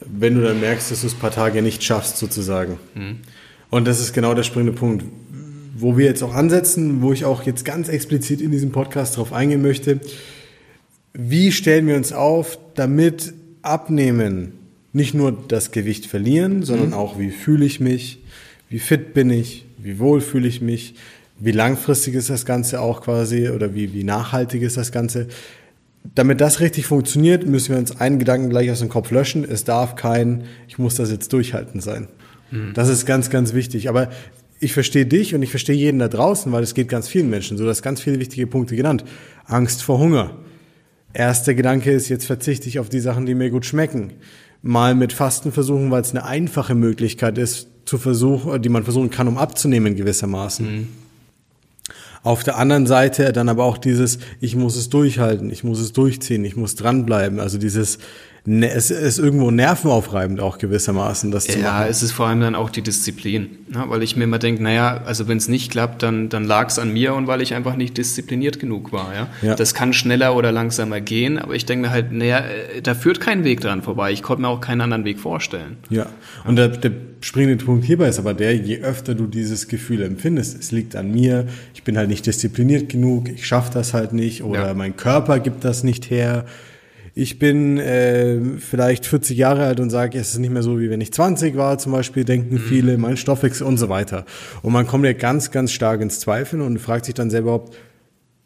wenn 0.05 0.35
du 0.35 0.41
dann 0.41 0.59
merkst, 0.59 0.91
dass 0.91 1.01
du 1.01 1.07
es 1.07 1.13
ein 1.13 1.19
paar 1.19 1.31
Tage 1.31 1.61
nicht 1.61 1.83
schaffst, 1.83 2.17
sozusagen. 2.17 2.77
Mhm. 2.95 3.17
Und 3.69 3.87
das 3.87 3.99
ist 3.99 4.13
genau 4.13 4.33
der 4.33 4.43
springende 4.43 4.73
Punkt, 4.73 5.05
wo 5.75 5.97
wir 5.97 6.05
jetzt 6.05 6.23
auch 6.23 6.33
ansetzen, 6.33 7.01
wo 7.01 7.13
ich 7.13 7.25
auch 7.25 7.43
jetzt 7.43 7.65
ganz 7.65 7.89
explizit 7.89 8.41
in 8.41 8.51
diesem 8.51 8.71
Podcast 8.71 9.17
drauf 9.17 9.33
eingehen 9.33 9.61
möchte. 9.61 9.99
Wie 11.13 11.51
stellen 11.51 11.87
wir 11.87 11.95
uns 11.95 12.11
auf, 12.13 12.57
damit 12.75 13.33
abnehmen 13.61 14.53
nicht 14.91 15.13
nur 15.13 15.31
das 15.47 15.71
Gewicht 15.71 16.05
verlieren, 16.07 16.63
sondern 16.63 16.87
mhm. 16.89 16.93
auch, 16.93 17.19
wie 17.19 17.29
fühle 17.29 17.65
ich 17.65 17.79
mich, 17.79 18.19
wie 18.69 18.79
fit 18.79 19.13
bin 19.13 19.29
ich, 19.29 19.65
wie 19.77 19.99
wohl 19.99 20.21
fühle 20.21 20.47
ich 20.47 20.61
mich, 20.61 20.95
wie 21.39 21.51
langfristig 21.51 22.15
ist 22.15 22.29
das 22.29 22.45
Ganze 22.45 22.81
auch 22.81 23.01
quasi 23.01 23.49
oder 23.49 23.73
wie, 23.73 23.93
wie 23.93 24.03
nachhaltig 24.03 24.61
ist 24.61 24.77
das 24.77 24.91
Ganze 24.91 25.27
damit 26.15 26.41
das 26.41 26.59
richtig 26.59 26.85
funktioniert, 26.85 27.45
müssen 27.45 27.73
wir 27.73 27.79
uns 27.79 27.99
einen 27.99 28.19
Gedanken 28.19 28.49
gleich 28.49 28.71
aus 28.71 28.79
dem 28.79 28.89
Kopf 28.89 29.11
löschen. 29.11 29.43
Es 29.43 29.63
darf 29.63 29.95
kein, 29.95 30.45
ich 30.67 30.77
muss 30.77 30.95
das 30.95 31.11
jetzt 31.11 31.31
durchhalten 31.33 31.81
sein. 31.81 32.07
Mhm. 32.51 32.73
Das 32.73 32.89
ist 32.89 33.05
ganz, 33.05 33.29
ganz 33.29 33.53
wichtig. 33.53 33.89
Aber 33.89 34.09
ich 34.59 34.73
verstehe 34.73 35.05
dich 35.05 35.35
und 35.35 35.41
ich 35.41 35.51
verstehe 35.51 35.75
jeden 35.75 35.99
da 35.99 36.07
draußen, 36.07 36.51
weil 36.51 36.63
es 36.63 36.73
geht 36.73 36.89
ganz 36.89 37.07
vielen 37.07 37.29
Menschen 37.29 37.57
so. 37.57 37.63
Du 37.63 37.69
hast 37.69 37.81
ganz 37.81 38.01
viele 38.01 38.19
wichtige 38.19 38.47
Punkte 38.47 38.75
genannt. 38.75 39.03
Angst 39.45 39.83
vor 39.83 39.99
Hunger. 39.99 40.37
Erster 41.13 41.53
Gedanke 41.53 41.91
ist, 41.91 42.09
jetzt 42.09 42.25
verzichte 42.25 42.67
ich 42.67 42.79
auf 42.79 42.89
die 42.89 42.99
Sachen, 42.99 43.25
die 43.25 43.35
mir 43.35 43.49
gut 43.49 43.65
schmecken. 43.65 44.13
Mal 44.61 44.95
mit 44.95 45.13
Fasten 45.13 45.51
versuchen, 45.51 45.89
weil 45.91 46.01
es 46.01 46.11
eine 46.11 46.25
einfache 46.25 46.75
Möglichkeit 46.75 47.37
ist, 47.37 47.67
zu 47.85 47.97
versuchen, 47.97 48.61
die 48.61 48.69
man 48.69 48.83
versuchen 48.83 49.09
kann, 49.09 49.27
um 49.27 49.37
abzunehmen 49.37 49.95
gewissermaßen. 49.95 50.65
Mhm. 50.65 50.87
Auf 52.29 52.43
der 52.43 52.57
anderen 52.57 52.85
Seite 52.85 53.33
dann 53.33 53.49
aber 53.49 53.63
auch 53.63 53.79
dieses, 53.79 54.19
ich 54.39 54.55
muss 54.55 54.75
es 54.75 54.89
durchhalten, 54.89 55.49
ich 55.49 55.63
muss 55.63 55.79
es 55.79 55.93
durchziehen, 55.93 56.45
ich 56.45 56.55
muss 56.55 56.75
dranbleiben. 56.75 57.39
Also 57.39 57.57
dieses, 57.57 57.97
Ne, 58.51 58.71
es 58.71 58.89
ist 58.89 59.19
irgendwo 59.19 59.51
nervenaufreibend 59.51 60.39
auch 60.39 60.57
gewissermaßen, 60.57 61.29
das 61.29 61.45
ja, 61.45 61.53
zu 61.53 61.59
machen. 61.59 61.81
Ja, 61.81 61.85
es 61.85 62.01
ist 62.01 62.13
vor 62.13 62.25
allem 62.25 62.41
dann 62.41 62.55
auch 62.55 62.71
die 62.71 62.81
Disziplin, 62.81 63.59
ne? 63.67 63.83
weil 63.89 64.01
ich 64.01 64.15
mir 64.15 64.23
immer 64.23 64.39
denke, 64.39 64.63
naja, 64.63 65.03
also 65.05 65.27
wenn 65.27 65.37
es 65.37 65.47
nicht 65.47 65.69
klappt, 65.69 66.01
dann, 66.01 66.29
dann 66.29 66.45
lag 66.45 66.67
es 66.69 66.79
an 66.79 66.91
mir 66.91 67.13
und 67.13 67.27
weil 67.27 67.43
ich 67.43 67.53
einfach 67.53 67.75
nicht 67.75 67.95
diszipliniert 67.99 68.59
genug 68.59 68.91
war. 68.91 69.13
Ja? 69.13 69.27
ja. 69.43 69.55
Das 69.55 69.75
kann 69.75 69.93
schneller 69.93 70.35
oder 70.35 70.51
langsamer 70.51 70.99
gehen, 70.99 71.37
aber 71.37 71.53
ich 71.53 71.67
denke 71.67 71.89
mir 71.89 71.93
halt, 71.93 72.11
naja, 72.11 72.39
äh, 72.39 72.81
da 72.81 72.95
führt 72.95 73.19
kein 73.19 73.43
Weg 73.43 73.61
dran 73.61 73.83
vorbei. 73.83 74.11
Ich 74.13 74.23
konnte 74.23 74.41
mir 74.41 74.47
auch 74.47 74.61
keinen 74.61 74.81
anderen 74.81 75.05
Weg 75.05 75.19
vorstellen. 75.19 75.77
Ja, 75.91 76.07
und 76.43 76.55
der, 76.55 76.69
der 76.69 76.91
springende 77.21 77.63
Punkt 77.63 77.85
hierbei 77.85 78.07
ist 78.07 78.17
aber 78.17 78.33
der, 78.33 78.55
je 78.55 78.79
öfter 78.79 79.13
du 79.13 79.27
dieses 79.27 79.67
Gefühl 79.67 80.01
empfindest, 80.01 80.59
es 80.59 80.71
liegt 80.71 80.95
an 80.95 81.11
mir, 81.11 81.45
ich 81.75 81.83
bin 81.83 81.99
halt 81.99 82.09
nicht 82.09 82.25
diszipliniert 82.25 82.89
genug, 82.89 83.29
ich 83.29 83.45
schaffe 83.45 83.71
das 83.71 83.93
halt 83.93 84.11
nicht 84.11 84.41
oder 84.41 84.69
ja. 84.69 84.73
mein 84.73 84.97
Körper 84.97 85.37
gibt 85.39 85.63
das 85.63 85.83
nicht 85.83 86.09
her, 86.09 86.45
ich 87.19 87.37
bin 87.37 87.77
äh, 87.77 88.39
vielleicht 88.59 89.05
40 89.05 89.37
Jahre 89.37 89.65
alt 89.65 89.81
und 89.81 89.89
sage, 89.89 90.17
es 90.17 90.29
ist 90.31 90.39
nicht 90.39 90.51
mehr 90.51 90.63
so, 90.63 90.79
wie 90.79 90.89
wenn 90.89 91.01
ich 91.01 91.11
20 91.11 91.57
war, 91.57 91.77
zum 91.77 91.91
Beispiel, 91.91 92.23
denken 92.23 92.55
mhm. 92.55 92.59
viele, 92.59 92.97
mein 92.97 93.17
Stoffwechsel 93.17 93.67
und 93.67 93.75
so 93.75 93.89
weiter. 93.89 94.25
Und 94.61 94.71
man 94.71 94.87
kommt 94.87 95.03
ja 95.03 95.11
ganz, 95.11 95.51
ganz 95.51 95.73
stark 95.73 95.99
ins 95.99 96.21
Zweifeln 96.21 96.61
und 96.61 96.79
fragt 96.79 97.05
sich 97.05 97.13
dann 97.13 97.29
selber, 97.29 97.55
ob 97.55 97.75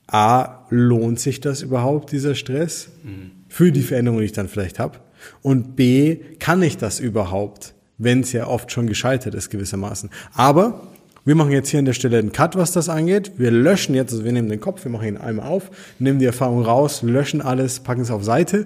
A, 0.08 0.66
lohnt 0.72 1.20
sich 1.20 1.40
das 1.40 1.62
überhaupt, 1.62 2.12
dieser 2.12 2.34
Stress, 2.34 2.90
mhm. 3.04 3.32
für 3.48 3.72
die 3.72 3.84
Veränderung, 3.84 4.20
die 4.20 4.26
ich 4.26 4.32
dann 4.32 4.48
vielleicht 4.48 4.80
habe? 4.80 4.98
Und 5.44 5.76
B, 5.76 6.18
kann 6.40 6.64
ich 6.64 6.78
das 6.78 7.00
überhaupt, 7.00 7.76
wenn 8.00 8.22
es 8.22 8.34
ja 8.34 8.48
oft 8.48 8.72
schon 8.72 8.88
gescheitert 8.88 9.36
ist 9.36 9.52
gewissermaßen. 9.52 10.10
Aber 10.34 10.88
wir 11.26 11.36
machen 11.36 11.52
jetzt 11.52 11.70
hier 11.70 11.80
an 11.80 11.86
der 11.86 11.94
Stelle 11.94 12.20
einen 12.20 12.32
Cut, 12.32 12.56
was 12.56 12.72
das 12.72 12.90
angeht. 12.90 13.34
Wir 13.38 13.52
löschen 13.52 13.96
jetzt, 13.96 14.12
also 14.12 14.26
wir 14.26 14.32
nehmen 14.32 14.50
den 14.50 14.60
Kopf, 14.60 14.84
wir 14.84 14.92
machen 14.92 15.08
ihn 15.08 15.18
einmal 15.18 15.48
auf, 15.48 15.72
nehmen 16.00 16.20
die 16.20 16.26
Erfahrung 16.26 16.64
raus, 16.64 17.02
löschen 17.02 17.42
alles, 17.42 17.80
packen 17.80 18.02
es 18.02 18.12
auf 18.12 18.24
Seite 18.24 18.66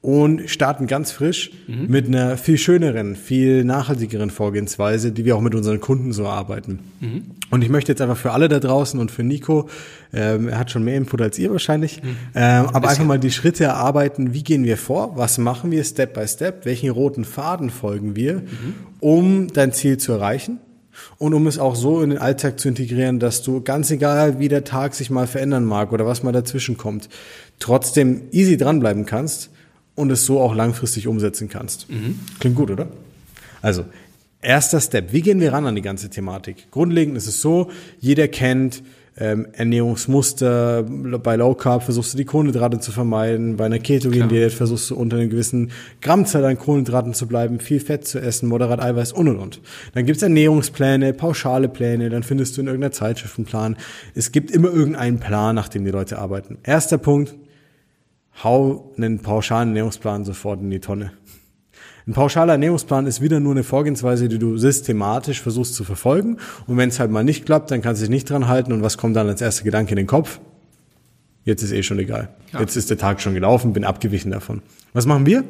und 0.00 0.50
starten 0.50 0.88
ganz 0.88 1.12
frisch 1.12 1.52
mhm. 1.68 1.86
mit 1.86 2.08
einer 2.08 2.36
viel 2.36 2.58
schöneren, 2.58 3.14
viel 3.14 3.62
nachhaltigeren 3.62 4.30
Vorgehensweise, 4.30 5.12
die 5.12 5.24
wir 5.24 5.36
auch 5.36 5.40
mit 5.40 5.54
unseren 5.54 5.80
Kunden 5.80 6.12
so 6.12 6.26
arbeiten. 6.26 6.80
Mhm. 6.98 7.22
Und 7.50 7.62
ich 7.62 7.68
möchte 7.68 7.92
jetzt 7.92 8.02
einfach 8.02 8.16
für 8.16 8.32
alle 8.32 8.48
da 8.48 8.58
draußen 8.58 8.98
und 8.98 9.12
für 9.12 9.22
Nico, 9.22 9.68
ähm, 10.12 10.48
er 10.48 10.58
hat 10.58 10.72
schon 10.72 10.82
mehr 10.82 10.96
Input 10.96 11.22
als 11.22 11.38
ihr 11.38 11.52
wahrscheinlich, 11.52 12.02
mhm. 12.02 12.16
ähm, 12.34 12.66
aber 12.72 12.88
einfach 12.88 13.04
mal 13.04 13.20
die 13.20 13.30
Schritte 13.30 13.62
erarbeiten, 13.62 14.34
wie 14.34 14.42
gehen 14.42 14.64
wir 14.64 14.76
vor, 14.76 15.16
was 15.16 15.38
machen 15.38 15.70
wir 15.70 15.84
Step 15.84 16.14
by 16.14 16.26
Step, 16.26 16.64
welchen 16.64 16.90
roten 16.90 17.24
Faden 17.24 17.70
folgen 17.70 18.16
wir, 18.16 18.40
mhm. 18.40 18.74
um 18.98 19.52
dein 19.52 19.70
Ziel 19.72 19.98
zu 19.98 20.10
erreichen 20.14 20.58
und 21.18 21.34
um 21.34 21.46
es 21.46 21.58
auch 21.58 21.74
so 21.74 22.02
in 22.02 22.10
den 22.10 22.18
Alltag 22.18 22.58
zu 22.58 22.68
integrieren, 22.68 23.18
dass 23.18 23.42
du 23.42 23.60
ganz 23.60 23.90
egal, 23.90 24.38
wie 24.38 24.48
der 24.48 24.64
Tag 24.64 24.94
sich 24.94 25.10
mal 25.10 25.26
verändern 25.26 25.64
mag 25.64 25.92
oder 25.92 26.06
was 26.06 26.22
mal 26.22 26.32
dazwischen 26.32 26.76
kommt, 26.76 27.08
trotzdem 27.58 28.22
easy 28.32 28.56
dranbleiben 28.56 29.06
kannst 29.06 29.50
und 29.94 30.10
es 30.10 30.24
so 30.24 30.40
auch 30.40 30.54
langfristig 30.54 31.06
umsetzen 31.06 31.48
kannst. 31.48 31.88
Mhm. 31.90 32.20
Klingt 32.40 32.56
gut, 32.56 32.70
oder? 32.70 32.88
Also, 33.60 33.84
erster 34.40 34.80
Step. 34.80 35.12
Wie 35.12 35.22
gehen 35.22 35.40
wir 35.40 35.52
ran 35.52 35.66
an 35.66 35.76
die 35.76 35.82
ganze 35.82 36.10
Thematik? 36.10 36.70
Grundlegend 36.70 37.16
ist 37.16 37.28
es 37.28 37.40
so, 37.40 37.70
jeder 38.00 38.28
kennt 38.28 38.82
ähm, 39.16 39.46
Ernährungsmuster. 39.52 40.84
Bei 40.84 41.36
Low 41.36 41.54
Carb 41.54 41.82
versuchst 41.82 42.14
du 42.14 42.16
die 42.16 42.24
Kohlenhydrate 42.24 42.80
zu 42.80 42.92
vermeiden. 42.92 43.56
Bei 43.56 43.66
einer 43.66 43.78
Ketogen-Diät 43.78 44.52
versuchst 44.52 44.90
du 44.90 44.96
unter 44.96 45.16
einer 45.16 45.26
gewissen 45.26 45.70
Grammzahl 46.00 46.44
an 46.44 46.58
Kohlenhydraten 46.58 47.14
zu 47.14 47.26
bleiben, 47.26 47.60
viel 47.60 47.80
Fett 47.80 48.06
zu 48.06 48.20
essen, 48.20 48.48
moderat 48.48 48.80
Eiweiß 48.80 49.12
und 49.12 49.28
und 49.28 49.38
und. 49.38 49.60
Dann 49.94 50.06
gibt's 50.06 50.22
Ernährungspläne, 50.22 51.12
pauschale 51.12 51.68
Pläne, 51.68 52.10
dann 52.10 52.22
findest 52.22 52.56
du 52.56 52.62
in 52.62 52.66
irgendeiner 52.68 52.92
Zeitschrift 52.92 53.38
einen 53.38 53.46
Plan. 53.46 53.76
Es 54.14 54.32
gibt 54.32 54.50
immer 54.50 54.70
irgendeinen 54.70 55.18
Plan, 55.18 55.54
nach 55.54 55.68
dem 55.68 55.84
die 55.84 55.90
Leute 55.90 56.18
arbeiten. 56.18 56.58
Erster 56.62 56.98
Punkt, 56.98 57.34
hau 58.42 58.92
einen 58.96 59.20
pauschalen 59.20 59.68
Ernährungsplan 59.68 60.24
sofort 60.24 60.60
in 60.60 60.70
die 60.70 60.80
Tonne. 60.80 61.12
Ein 62.06 62.14
pauschaler 62.14 62.52
Ernährungsplan 62.52 63.06
ist 63.06 63.20
wieder 63.20 63.38
nur 63.38 63.52
eine 63.52 63.62
Vorgehensweise, 63.62 64.28
die 64.28 64.38
du 64.38 64.58
systematisch 64.58 65.40
versuchst 65.40 65.74
zu 65.74 65.84
verfolgen. 65.84 66.38
Und 66.66 66.76
wenn 66.76 66.88
es 66.88 66.98
halt 66.98 67.10
mal 67.10 67.22
nicht 67.22 67.46
klappt, 67.46 67.70
dann 67.70 67.80
kannst 67.80 68.00
du 68.00 68.04
dich 68.04 68.10
nicht 68.10 68.28
dran 68.28 68.48
halten. 68.48 68.72
Und 68.72 68.82
was 68.82 68.98
kommt 68.98 69.14
dann 69.16 69.28
als 69.28 69.40
erster 69.40 69.64
Gedanke 69.64 69.90
in 69.90 69.96
den 69.96 70.06
Kopf? 70.06 70.40
Jetzt 71.44 71.62
ist 71.62 71.72
eh 71.72 71.82
schon 71.82 71.98
egal. 71.98 72.28
Ja. 72.52 72.60
Jetzt 72.60 72.76
ist 72.76 72.90
der 72.90 72.98
Tag 72.98 73.20
schon 73.20 73.34
gelaufen, 73.34 73.72
bin 73.72 73.84
abgewichen 73.84 74.30
davon. 74.30 74.62
Was 74.92 75.06
machen 75.06 75.26
wir? 75.26 75.44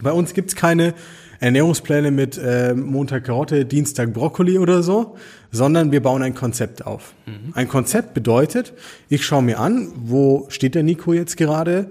Bei 0.00 0.12
uns 0.12 0.34
gibt's 0.34 0.54
keine 0.54 0.94
Ernährungspläne 1.40 2.10
mit 2.10 2.38
äh, 2.38 2.74
Montag 2.74 3.24
Karotte, 3.24 3.64
Dienstag 3.64 4.12
Brokkoli 4.12 4.58
oder 4.58 4.82
so, 4.82 5.16
sondern 5.52 5.92
wir 5.92 6.02
bauen 6.02 6.22
ein 6.22 6.34
Konzept 6.34 6.86
auf. 6.86 7.14
Mhm. 7.26 7.52
Ein 7.54 7.68
Konzept 7.68 8.14
bedeutet, 8.14 8.72
ich 9.08 9.24
schaue 9.24 9.42
mir 9.42 9.60
an, 9.60 9.88
wo 9.94 10.46
steht 10.50 10.74
der 10.74 10.82
Nico 10.82 11.12
jetzt 11.12 11.36
gerade? 11.36 11.90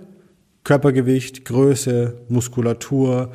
Körpergewicht, 0.63 1.45
Größe, 1.45 2.17
Muskulatur, 2.27 3.31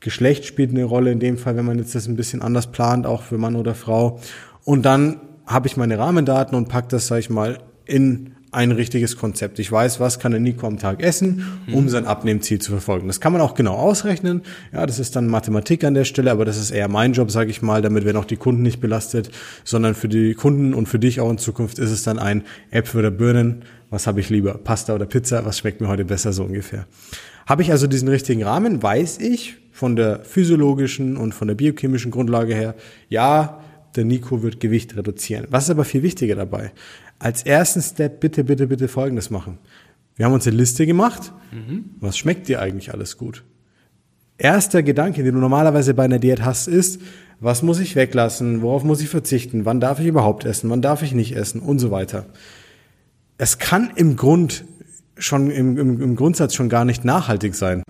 Geschlecht 0.00 0.44
spielt 0.44 0.70
eine 0.70 0.84
Rolle 0.84 1.10
in 1.10 1.18
dem 1.18 1.38
Fall, 1.38 1.56
wenn 1.56 1.64
man 1.64 1.78
jetzt 1.78 1.94
das 1.94 2.06
ein 2.06 2.16
bisschen 2.16 2.42
anders 2.42 2.68
plant, 2.68 3.06
auch 3.06 3.22
für 3.22 3.38
Mann 3.38 3.56
oder 3.56 3.74
Frau. 3.74 4.20
Und 4.64 4.84
dann 4.84 5.20
habe 5.46 5.66
ich 5.66 5.76
meine 5.76 5.98
Rahmendaten 5.98 6.56
und 6.56 6.68
pack 6.68 6.88
das, 6.90 7.06
sag 7.06 7.18
ich 7.18 7.30
mal, 7.30 7.58
in 7.84 8.34
ein 8.50 8.72
richtiges 8.72 9.16
Konzept. 9.16 9.58
Ich 9.58 9.70
weiß, 9.70 10.00
was 10.00 10.18
kann 10.18 10.32
der 10.32 10.40
Nico 10.40 10.66
am 10.66 10.78
Tag 10.78 11.02
essen, 11.02 11.44
um 11.70 11.84
mhm. 11.84 11.88
sein 11.88 12.06
Abnehmziel 12.06 12.60
zu 12.60 12.70
verfolgen. 12.70 13.06
Das 13.06 13.20
kann 13.20 13.32
man 13.32 13.42
auch 13.42 13.54
genau 13.54 13.74
ausrechnen. 13.74 14.42
Ja, 14.72 14.86
das 14.86 14.98
ist 14.98 15.16
dann 15.16 15.26
Mathematik 15.26 15.84
an 15.84 15.94
der 15.94 16.04
Stelle, 16.04 16.30
aber 16.30 16.44
das 16.44 16.56
ist 16.56 16.70
eher 16.70 16.88
mein 16.88 17.12
Job, 17.12 17.30
sage 17.30 17.50
ich 17.50 17.60
mal, 17.60 17.82
damit 17.82 18.04
werden 18.04 18.16
auch 18.16 18.24
die 18.24 18.36
Kunden 18.36 18.62
nicht 18.62 18.80
belastet, 18.80 19.30
sondern 19.64 19.94
für 19.94 20.08
die 20.08 20.34
Kunden 20.34 20.72
und 20.72 20.88
für 20.88 20.98
dich 20.98 21.20
auch 21.20 21.30
in 21.30 21.38
Zukunft 21.38 21.78
ist 21.78 21.90
es 21.90 22.02
dann 22.04 22.18
ein 22.18 22.44
Äpfel 22.70 23.00
oder 23.00 23.10
Birnen. 23.10 23.64
Was 23.90 24.06
habe 24.06 24.20
ich 24.20 24.30
lieber? 24.30 24.54
Pasta 24.54 24.94
oder 24.94 25.06
Pizza? 25.06 25.44
Was 25.44 25.58
schmeckt 25.58 25.80
mir 25.80 25.88
heute 25.88 26.04
besser 26.04 26.32
so 26.32 26.44
ungefähr? 26.44 26.86
Habe 27.48 27.62
ich 27.62 27.70
also 27.70 27.86
diesen 27.86 28.08
richtigen 28.08 28.42
Rahmen, 28.42 28.82
weiß 28.82 29.18
ich 29.18 29.56
von 29.72 29.96
der 29.96 30.24
physiologischen 30.24 31.16
und 31.16 31.34
von 31.34 31.48
der 31.48 31.54
biochemischen 31.54 32.10
Grundlage 32.10 32.54
her, 32.54 32.74
ja, 33.08 33.60
der 33.96 34.04
Nico 34.04 34.42
wird 34.42 34.60
Gewicht 34.60 34.96
reduzieren. 34.96 35.46
Was 35.50 35.64
ist 35.64 35.70
aber 35.70 35.84
viel 35.84 36.02
wichtiger 36.02 36.36
dabei? 36.36 36.72
als 37.18 37.42
ersten 37.42 37.82
Step 37.82 38.20
bitte, 38.20 38.44
bitte, 38.44 38.66
bitte 38.66 38.88
Folgendes 38.88 39.30
machen. 39.30 39.58
Wir 40.16 40.26
haben 40.26 40.32
uns 40.32 40.46
eine 40.46 40.56
Liste 40.56 40.86
gemacht. 40.86 41.32
Mhm. 41.52 41.90
Was 42.00 42.16
schmeckt 42.16 42.48
dir 42.48 42.60
eigentlich 42.60 42.92
alles 42.92 43.16
gut? 43.16 43.44
Erster 44.36 44.82
Gedanke, 44.82 45.24
den 45.24 45.34
du 45.34 45.40
normalerweise 45.40 45.94
bei 45.94 46.04
einer 46.04 46.18
Diät 46.18 46.44
hast, 46.44 46.68
ist, 46.68 47.00
was 47.40 47.62
muss 47.62 47.80
ich 47.80 47.96
weglassen? 47.96 48.62
Worauf 48.62 48.84
muss 48.84 49.00
ich 49.00 49.08
verzichten? 49.08 49.64
Wann 49.64 49.80
darf 49.80 50.00
ich 50.00 50.06
überhaupt 50.06 50.44
essen? 50.44 50.70
Wann 50.70 50.82
darf 50.82 51.02
ich 51.02 51.12
nicht 51.12 51.36
essen? 51.36 51.60
Und 51.60 51.78
so 51.78 51.90
weiter. 51.90 52.26
Es 53.36 53.58
kann 53.58 53.90
im 53.94 54.16
Grund 54.16 54.64
schon, 55.18 55.50
im, 55.50 55.76
im, 55.76 56.02
im 56.02 56.16
Grundsatz 56.16 56.54
schon 56.54 56.68
gar 56.68 56.84
nicht 56.84 57.04
nachhaltig 57.04 57.54
sein. 57.54 57.82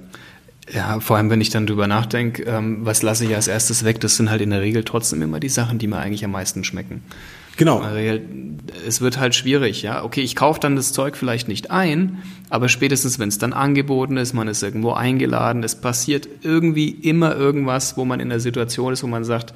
Ja, 0.72 1.00
vor 1.00 1.16
allem, 1.16 1.30
wenn 1.30 1.40
ich 1.40 1.50
dann 1.50 1.66
drüber 1.66 1.86
nachdenke, 1.86 2.42
ähm, 2.42 2.84
was 2.84 3.02
lasse 3.02 3.24
ich 3.24 3.34
als 3.34 3.48
erstes 3.48 3.84
weg, 3.84 4.00
das 4.00 4.16
sind 4.16 4.30
halt 4.30 4.42
in 4.42 4.50
der 4.50 4.60
Regel 4.60 4.84
trotzdem 4.84 5.22
immer 5.22 5.40
die 5.40 5.48
Sachen, 5.48 5.78
die 5.78 5.86
mir 5.86 5.96
eigentlich 5.96 6.24
am 6.24 6.32
meisten 6.32 6.62
schmecken. 6.62 7.02
Genau. 7.56 7.82
Es 8.86 9.00
wird 9.00 9.18
halt 9.18 9.34
schwierig, 9.34 9.82
ja. 9.82 10.04
Okay, 10.04 10.20
ich 10.20 10.36
kaufe 10.36 10.60
dann 10.60 10.76
das 10.76 10.92
Zeug 10.92 11.16
vielleicht 11.16 11.48
nicht 11.48 11.72
ein, 11.72 12.22
aber 12.50 12.68
spätestens, 12.68 13.18
wenn 13.18 13.28
es 13.28 13.38
dann 13.38 13.52
angeboten 13.52 14.16
ist, 14.16 14.32
man 14.32 14.46
ist 14.46 14.62
irgendwo 14.62 14.92
eingeladen, 14.92 15.64
es 15.64 15.74
passiert 15.74 16.28
irgendwie 16.42 16.88
immer 16.88 17.34
irgendwas, 17.34 17.96
wo 17.96 18.04
man 18.04 18.20
in 18.20 18.28
der 18.28 18.38
Situation 18.38 18.92
ist, 18.92 19.02
wo 19.02 19.08
man 19.08 19.24
sagt, 19.24 19.54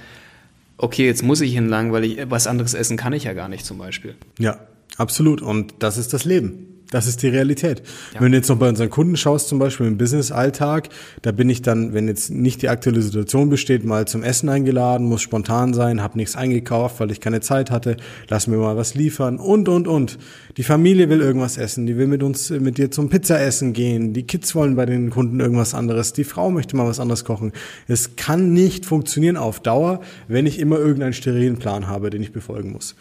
okay, 0.78 1.06
jetzt 1.06 1.22
muss 1.22 1.40
ich 1.40 1.52
hinlangen, 1.52 1.92
weil 1.92 2.04
ich 2.04 2.18
was 2.28 2.48
anderes 2.48 2.74
essen 2.74 2.96
kann 2.96 3.12
ich 3.12 3.24
ja 3.24 3.34
gar 3.34 3.48
nicht 3.48 3.64
zum 3.64 3.78
Beispiel. 3.78 4.16
Ja, 4.38 4.58
absolut. 4.96 5.40
Und 5.40 5.74
das 5.78 5.96
ist 5.96 6.12
das 6.12 6.24
Leben. 6.24 6.71
Das 6.92 7.06
ist 7.06 7.22
die 7.22 7.28
Realität. 7.28 7.82
Ja. 8.14 8.20
Wenn 8.20 8.32
du 8.32 8.38
jetzt 8.38 8.48
noch 8.48 8.58
bei 8.58 8.68
unseren 8.68 8.90
Kunden 8.90 9.16
schaust, 9.16 9.48
zum 9.48 9.58
Beispiel 9.58 9.86
im 9.86 9.96
Business-Alltag, 9.96 10.90
da 11.22 11.32
bin 11.32 11.48
ich 11.48 11.62
dann, 11.62 11.94
wenn 11.94 12.06
jetzt 12.06 12.30
nicht 12.30 12.60
die 12.60 12.68
aktuelle 12.68 13.00
Situation 13.00 13.48
besteht, 13.48 13.84
mal 13.84 14.06
zum 14.06 14.22
Essen 14.22 14.50
eingeladen, 14.50 15.06
muss 15.06 15.22
spontan 15.22 15.72
sein, 15.72 16.02
habe 16.02 16.18
nichts 16.18 16.36
eingekauft, 16.36 17.00
weil 17.00 17.10
ich 17.10 17.20
keine 17.20 17.40
Zeit 17.40 17.70
hatte, 17.70 17.96
lass 18.28 18.46
mir 18.46 18.58
mal 18.58 18.76
was 18.76 18.94
liefern 18.94 19.38
und, 19.38 19.70
und, 19.70 19.88
und. 19.88 20.18
Die 20.58 20.64
Familie 20.64 21.08
will 21.08 21.22
irgendwas 21.22 21.56
essen, 21.56 21.86
die 21.86 21.96
will 21.96 22.06
mit 22.06 22.22
uns, 22.22 22.50
mit 22.50 22.76
dir 22.76 22.90
zum 22.90 23.08
Pizzaessen 23.08 23.72
gehen, 23.72 24.12
die 24.12 24.24
Kids 24.24 24.54
wollen 24.54 24.76
bei 24.76 24.84
den 24.84 25.08
Kunden 25.08 25.40
irgendwas 25.40 25.72
anderes, 25.72 26.12
die 26.12 26.24
Frau 26.24 26.50
möchte 26.50 26.76
mal 26.76 26.86
was 26.86 27.00
anderes 27.00 27.24
kochen. 27.24 27.52
Es 27.88 28.16
kann 28.16 28.52
nicht 28.52 28.84
funktionieren 28.84 29.38
auf 29.38 29.60
Dauer, 29.60 30.02
wenn 30.28 30.44
ich 30.44 30.58
immer 30.58 30.76
irgendeinen 30.76 31.14
sterilen 31.14 31.56
Plan 31.56 31.88
habe, 31.88 32.10
den 32.10 32.22
ich 32.22 32.32
befolgen 32.32 32.72
muss. 32.72 32.96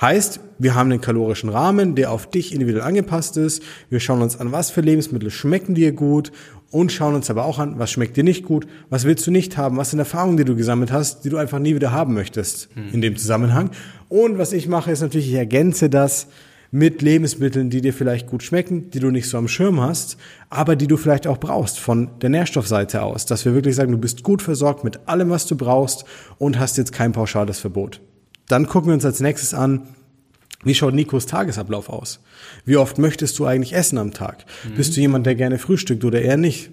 Heißt, 0.00 0.40
wir 0.58 0.74
haben 0.74 0.90
einen 0.90 1.02
kalorischen 1.02 1.50
Rahmen, 1.50 1.94
der 1.94 2.10
auf 2.10 2.30
dich 2.30 2.54
individuell 2.54 2.84
angepasst 2.84 3.36
ist. 3.36 3.62
Wir 3.90 4.00
schauen 4.00 4.22
uns 4.22 4.40
an, 4.40 4.50
was 4.50 4.70
für 4.70 4.80
Lebensmittel 4.80 5.30
schmecken 5.30 5.74
dir 5.74 5.92
gut 5.92 6.32
und 6.70 6.90
schauen 6.90 7.14
uns 7.14 7.28
aber 7.28 7.44
auch 7.44 7.58
an, 7.58 7.78
was 7.78 7.90
schmeckt 7.90 8.16
dir 8.16 8.24
nicht 8.24 8.44
gut, 8.44 8.66
was 8.88 9.04
willst 9.04 9.26
du 9.26 9.30
nicht 9.30 9.58
haben, 9.58 9.76
was 9.76 9.90
sind 9.90 9.98
Erfahrungen, 9.98 10.38
die 10.38 10.44
du 10.44 10.56
gesammelt 10.56 10.90
hast, 10.90 11.24
die 11.24 11.28
du 11.28 11.36
einfach 11.36 11.58
nie 11.58 11.74
wieder 11.74 11.92
haben 11.92 12.14
möchtest 12.14 12.70
in 12.92 13.02
dem 13.02 13.16
Zusammenhang. 13.16 13.70
Und 14.08 14.38
was 14.38 14.54
ich 14.54 14.68
mache, 14.68 14.90
ist 14.90 15.02
natürlich, 15.02 15.28
ich 15.28 15.34
ergänze 15.34 15.90
das 15.90 16.28
mit 16.74 17.02
Lebensmitteln, 17.02 17.70
die 17.70 17.80
dir 17.80 17.94
vielleicht 17.94 18.26
gut 18.26 18.42
schmecken, 18.42 18.90
die 18.90 18.98
du 18.98 19.12
nicht 19.12 19.28
so 19.28 19.38
am 19.38 19.46
Schirm 19.46 19.80
hast, 19.80 20.16
aber 20.50 20.74
die 20.74 20.88
du 20.88 20.96
vielleicht 20.96 21.28
auch 21.28 21.38
brauchst 21.38 21.78
von 21.78 22.18
der 22.18 22.30
Nährstoffseite 22.30 23.00
aus, 23.02 23.26
dass 23.26 23.44
wir 23.44 23.54
wirklich 23.54 23.76
sagen, 23.76 23.92
du 23.92 23.98
bist 23.98 24.24
gut 24.24 24.42
versorgt 24.42 24.82
mit 24.82 25.06
allem, 25.06 25.30
was 25.30 25.46
du 25.46 25.56
brauchst 25.56 26.04
und 26.36 26.58
hast 26.58 26.76
jetzt 26.76 26.92
kein 26.92 27.12
pauschales 27.12 27.60
Verbot. 27.60 28.00
Dann 28.48 28.66
gucken 28.66 28.88
wir 28.88 28.94
uns 28.94 29.04
als 29.04 29.20
nächstes 29.20 29.54
an, 29.54 29.86
wie 30.64 30.74
schaut 30.74 30.94
Nikos 30.94 31.26
Tagesablauf 31.26 31.88
aus? 31.88 32.18
Wie 32.64 32.76
oft 32.76 32.98
möchtest 32.98 33.38
du 33.38 33.46
eigentlich 33.46 33.72
essen 33.72 33.96
am 33.96 34.12
Tag? 34.12 34.44
Mhm. 34.68 34.74
Bist 34.74 34.96
du 34.96 35.00
jemand, 35.00 35.26
der 35.26 35.36
gerne 35.36 35.60
frühstückt 35.60 36.04
oder 36.04 36.22
eher 36.22 36.38
nicht? 36.38 36.72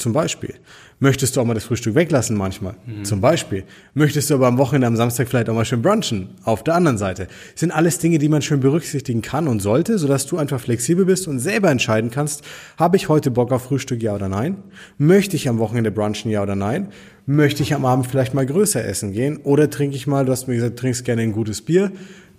Zum 0.00 0.14
Beispiel. 0.14 0.54
Möchtest 0.98 1.36
du 1.36 1.42
auch 1.42 1.44
mal 1.44 1.52
das 1.52 1.64
Frühstück 1.64 1.94
weglassen 1.94 2.34
manchmal? 2.34 2.74
Mhm. 2.86 3.04
Zum 3.04 3.20
Beispiel. 3.20 3.64
Möchtest 3.92 4.30
du 4.30 4.34
aber 4.34 4.46
am 4.46 4.56
Wochenende 4.56 4.86
am 4.86 4.96
Samstag 4.96 5.28
vielleicht 5.28 5.50
auch 5.50 5.54
mal 5.54 5.66
schön 5.66 5.82
brunchen? 5.82 6.30
Auf 6.42 6.64
der 6.64 6.74
anderen 6.74 6.96
Seite. 6.96 7.26
Das 7.52 7.60
sind 7.60 7.70
alles 7.70 7.98
Dinge, 7.98 8.18
die 8.18 8.30
man 8.30 8.40
schön 8.40 8.60
berücksichtigen 8.60 9.20
kann 9.20 9.46
und 9.46 9.60
sollte, 9.60 9.98
sodass 9.98 10.26
du 10.26 10.38
einfach 10.38 10.58
flexibel 10.58 11.04
bist 11.04 11.28
und 11.28 11.38
selber 11.38 11.70
entscheiden 11.70 12.10
kannst, 12.10 12.42
habe 12.78 12.96
ich 12.96 13.10
heute 13.10 13.30
Bock 13.30 13.52
auf 13.52 13.64
Frühstück, 13.64 14.02
ja 14.02 14.14
oder 14.14 14.30
nein? 14.30 14.56
Möchte 14.96 15.36
ich 15.36 15.50
am 15.50 15.58
Wochenende 15.58 15.90
brunchen, 15.90 16.30
ja 16.30 16.42
oder 16.42 16.56
nein? 16.56 16.88
Möchte 17.26 17.62
ich 17.62 17.74
am 17.74 17.84
Abend 17.84 18.06
vielleicht 18.06 18.32
mal 18.32 18.46
größer 18.46 18.82
essen 18.82 19.12
gehen? 19.12 19.36
Oder 19.44 19.68
trinke 19.68 19.96
ich 19.96 20.06
mal, 20.06 20.24
du 20.24 20.32
hast 20.32 20.48
mir 20.48 20.54
gesagt, 20.54 20.78
trinkst 20.78 21.04
gerne 21.04 21.20
ein 21.20 21.32
gutes 21.32 21.60
Bier 21.60 21.92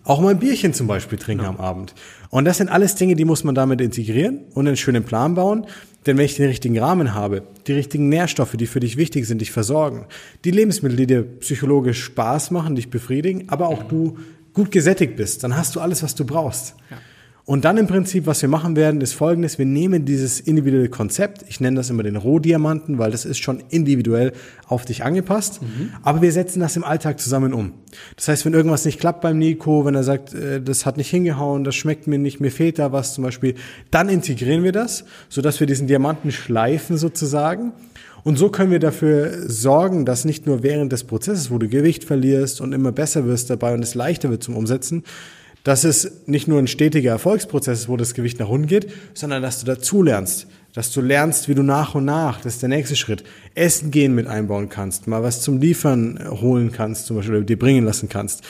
auch 0.03 0.20
mal 0.20 0.30
ein 0.30 0.39
Bierchen 0.39 0.74
zum 0.74 0.88
Beispiel 0.88 1.18
trinken 1.18 1.44
ja. 1.44 1.50
am 1.50 1.58
Abend. 1.58 1.94
Und 2.30 2.46
das 2.46 2.58
sind 2.58 2.70
alles 2.70 2.96
Dinge, 2.96 3.15
die 3.15 3.25
muss 3.25 3.44
man 3.44 3.56
damit 3.56 3.82
integrieren 3.82 4.39
und 4.53 4.68
einen 4.68 4.77
schönen 4.77 5.03
Plan 5.03 5.36
bauen. 5.36 5.68
Denn 6.05 6.17
wenn 6.17 6.25
ich 6.25 6.36
den 6.36 6.48
richtigen 6.48 6.79
Rahmen 6.79 7.13
habe, 7.13 7.43
die 7.67 7.74
richtigen 7.74 8.10
Nährstoffe, 8.10 8.55
die 8.58 8.65
für 8.65 8.79
dich 8.79 8.98
wichtig 8.98 9.27
sind, 9.27 9.39
dich 9.39 9.51
versorgen, 9.51 10.08
die 10.46 10.51
Lebensmittel, 10.51 10.98
die 10.98 11.08
dir 11.08 11.24
psychologisch 11.24 12.03
Spaß 12.03 12.51
machen, 12.51 12.75
dich 12.75 12.89
befriedigen, 12.89 13.50
aber 13.50 13.67
auch 13.67 13.84
du 13.84 14.17
gut 14.53 14.72
gesättigt 14.72 15.15
bist, 15.15 15.43
dann 15.43 15.55
hast 15.55 15.75
du 15.75 15.79
alles, 15.79 16.01
was 16.01 16.15
du 16.15 16.25
brauchst. 16.25 16.75
Ja. 16.89 16.98
Und 17.51 17.65
dann 17.65 17.75
im 17.75 17.86
Prinzip, 17.86 18.27
was 18.27 18.41
wir 18.41 18.48
machen 18.48 18.77
werden, 18.77 19.01
ist 19.01 19.12
folgendes. 19.12 19.58
Wir 19.58 19.65
nehmen 19.65 20.05
dieses 20.05 20.39
individuelle 20.39 20.88
Konzept, 20.88 21.43
ich 21.50 21.60
nenne 21.60 21.75
das 21.75 21.89
immer 21.89 22.01
den 22.01 22.15
Rohdiamanten, 22.15 22.98
weil 22.98 23.12
das 23.12 23.25
ist 23.25 23.39
schon 23.39 23.62
individuell 23.67 24.31
auf 24.67 24.86
dich 24.86 25.03
angepasst, 25.03 25.62
mhm. 25.62 25.89
aber 26.01 26.22
wir 26.22 26.31
setzen 26.31 26.62
das 26.62 26.77
im 26.77 26.86
Alltag 26.86 27.20
zusammen 27.20 27.53
um. 27.53 27.74
Das 28.15 28.29
heißt, 28.29 28.46
wenn 28.46 28.53
irgendwas 28.53 28.86
nicht 28.86 29.01
klappt 29.01 29.20
beim 29.20 29.38
Nico, 29.38 29.84
wenn 29.84 29.96
er 29.96 30.03
sagt, 30.03 30.34
äh, 30.34 30.62
das 30.62 30.86
hat 30.86 30.96
nicht 30.96 31.10
hingehauen, 31.10 31.65
das 31.65 31.75
schmeckt 31.75 32.08
mir 32.08 32.20
nicht, 32.20 32.39
mir 32.39 32.51
fehlt 32.51 32.79
da 32.79 32.93
was 32.93 33.15
zum 33.15 33.25
Beispiel, 33.25 33.55
dann 33.89 34.08
integrieren 34.08 34.63
wir 34.63 34.72
das, 34.72 35.03
sodass 35.27 35.60
wir 35.60 35.67
diesen 35.67 35.88
Diamanten 35.88 36.31
schleifen 36.31 36.96
sozusagen. 36.96 37.74
Und 38.24 38.38
so 38.38 38.48
können 38.48 38.72
wir 38.72 38.79
dafür 38.79 39.50
sorgen, 39.50 40.05
dass 40.05 40.24
nicht 40.24 40.46
nur 40.46 40.63
während 40.63 40.93
des 40.93 41.03
Prozesses, 41.03 41.51
wo 41.51 41.58
du 41.58 41.67
Gewicht 41.67 42.05
verlierst 42.05 42.62
und 42.62 42.72
immer 42.72 42.93
besser 42.93 43.25
wirst 43.25 43.50
dabei 43.50 43.74
und 43.74 43.84
es 43.84 43.93
leichter 43.93 44.29
wird 44.29 44.41
zum 44.41 44.55
Umsetzen, 44.55 45.03
dass 45.63 45.84
es 45.84 46.24
nicht 46.25 46.48
nur 46.48 46.60
ein 46.60 46.68
stetiger 46.68 47.12
Erfolgsprozess 47.12 47.82
ist, 47.82 47.89
wo 47.89 47.98
das 47.98 48.13
Gewicht 48.13 48.39
nach 48.39 48.50
unten 48.50 48.68
geht, 48.68 48.91
sondern 49.13 49.41
dass 49.41 49.60
du 49.60 49.65
dazu 49.65 50.01
lernst, 50.01 50.48
dass 50.74 50.91
du 50.91 51.01
lernst, 51.01 51.50
wie 51.50 51.56
du 51.56 51.63
nach 51.63 51.96
und 51.96 52.06
nach, 52.06 52.41
das 52.41 52.56
ist 52.56 52.62
der 52.62 52.70
nächste 52.70 52.96
Schritt, 52.96 53.24
Essen 53.56 53.91
gehen 53.91 54.15
mit 54.15 54.27
einbauen 54.27 54.70
kannst, 54.70 55.08
mal 55.08 55.24
was 55.24 55.41
zum 55.41 55.60
Liefern 55.60 56.20
holen 56.41 56.72
kannst, 56.72 57.06
zum 57.06 57.18
Beispiel, 57.18 57.36
oder 57.36 57.46
dir 57.46 57.60
bringen 57.60 57.86
lassen 57.86 58.10
kannst, 58.10 58.44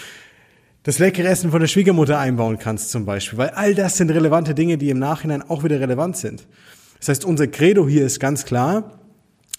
das 0.83 0.99
leckere 0.99 1.27
Essen 1.27 1.51
von 1.51 1.59
der 1.59 1.67
Schwiegermutter 1.67 2.17
einbauen 2.17 2.57
kannst 2.57 2.91
zum 2.91 3.05
Beispiel, 3.05 3.37
weil 3.37 3.49
all 3.49 3.75
das 3.75 3.97
sind 3.97 4.09
relevante 4.09 4.55
Dinge, 4.55 4.77
die 4.77 4.89
im 4.89 4.99
Nachhinein 4.99 5.41
auch 5.41 5.63
wieder 5.63 5.79
relevant 5.79 6.17
sind. 6.17 6.47
Das 6.99 7.09
heißt, 7.09 7.25
unser 7.25 7.47
Credo 7.47 7.87
hier 7.87 8.05
ist 8.05 8.19
ganz 8.19 8.45
klar, 8.45 8.97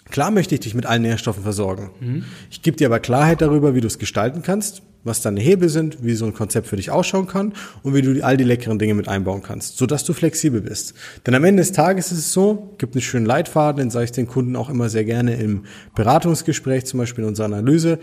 Klar 0.09 0.31
möchte 0.31 0.53
ich 0.53 0.61
dich 0.61 0.75
mit 0.75 0.85
allen 0.85 1.01
Nährstoffen 1.01 1.43
versorgen. 1.43 1.89
Mhm. 1.99 2.25
Ich 2.51 2.61
gebe 2.61 2.77
dir 2.77 2.87
aber 2.87 2.99
Klarheit 2.99 3.41
darüber, 3.41 3.73
wie 3.73 3.81
du 3.81 3.87
es 3.87 3.99
gestalten 3.99 4.43
kannst, 4.43 4.83
was 5.03 5.21
deine 5.21 5.41
Hebel 5.41 5.69
sind, 5.69 6.03
wie 6.03 6.15
so 6.15 6.25
ein 6.25 6.33
Konzept 6.33 6.67
für 6.67 6.75
dich 6.75 6.91
ausschauen 6.91 7.27
kann 7.27 7.53
und 7.81 7.93
wie 7.93 8.01
du 8.01 8.23
all 8.23 8.37
die 8.37 8.43
leckeren 8.43 8.79
Dinge 8.79 8.93
mit 8.93 9.07
einbauen 9.07 9.43
kannst, 9.43 9.77
sodass 9.77 10.03
du 10.03 10.13
flexibel 10.13 10.61
bist. 10.61 10.93
Denn 11.25 11.35
am 11.35 11.43
Ende 11.43 11.61
des 11.61 11.73
Tages 11.73 12.11
ist 12.11 12.19
es 12.19 12.33
so, 12.33 12.73
gibt 12.77 12.95
einen 12.95 13.01
schönen 13.01 13.25
Leitfaden, 13.25 13.79
den 13.79 13.89
sage 13.89 14.05
ich 14.05 14.11
den 14.11 14.27
Kunden 14.27 14.55
auch 14.55 14.69
immer 14.69 14.89
sehr 14.89 15.05
gerne 15.05 15.35
im 15.35 15.65
Beratungsgespräch, 15.95 16.85
zum 16.85 16.99
Beispiel 16.99 17.23
in 17.23 17.29
unserer 17.29 17.47
Analyse. 17.47 17.99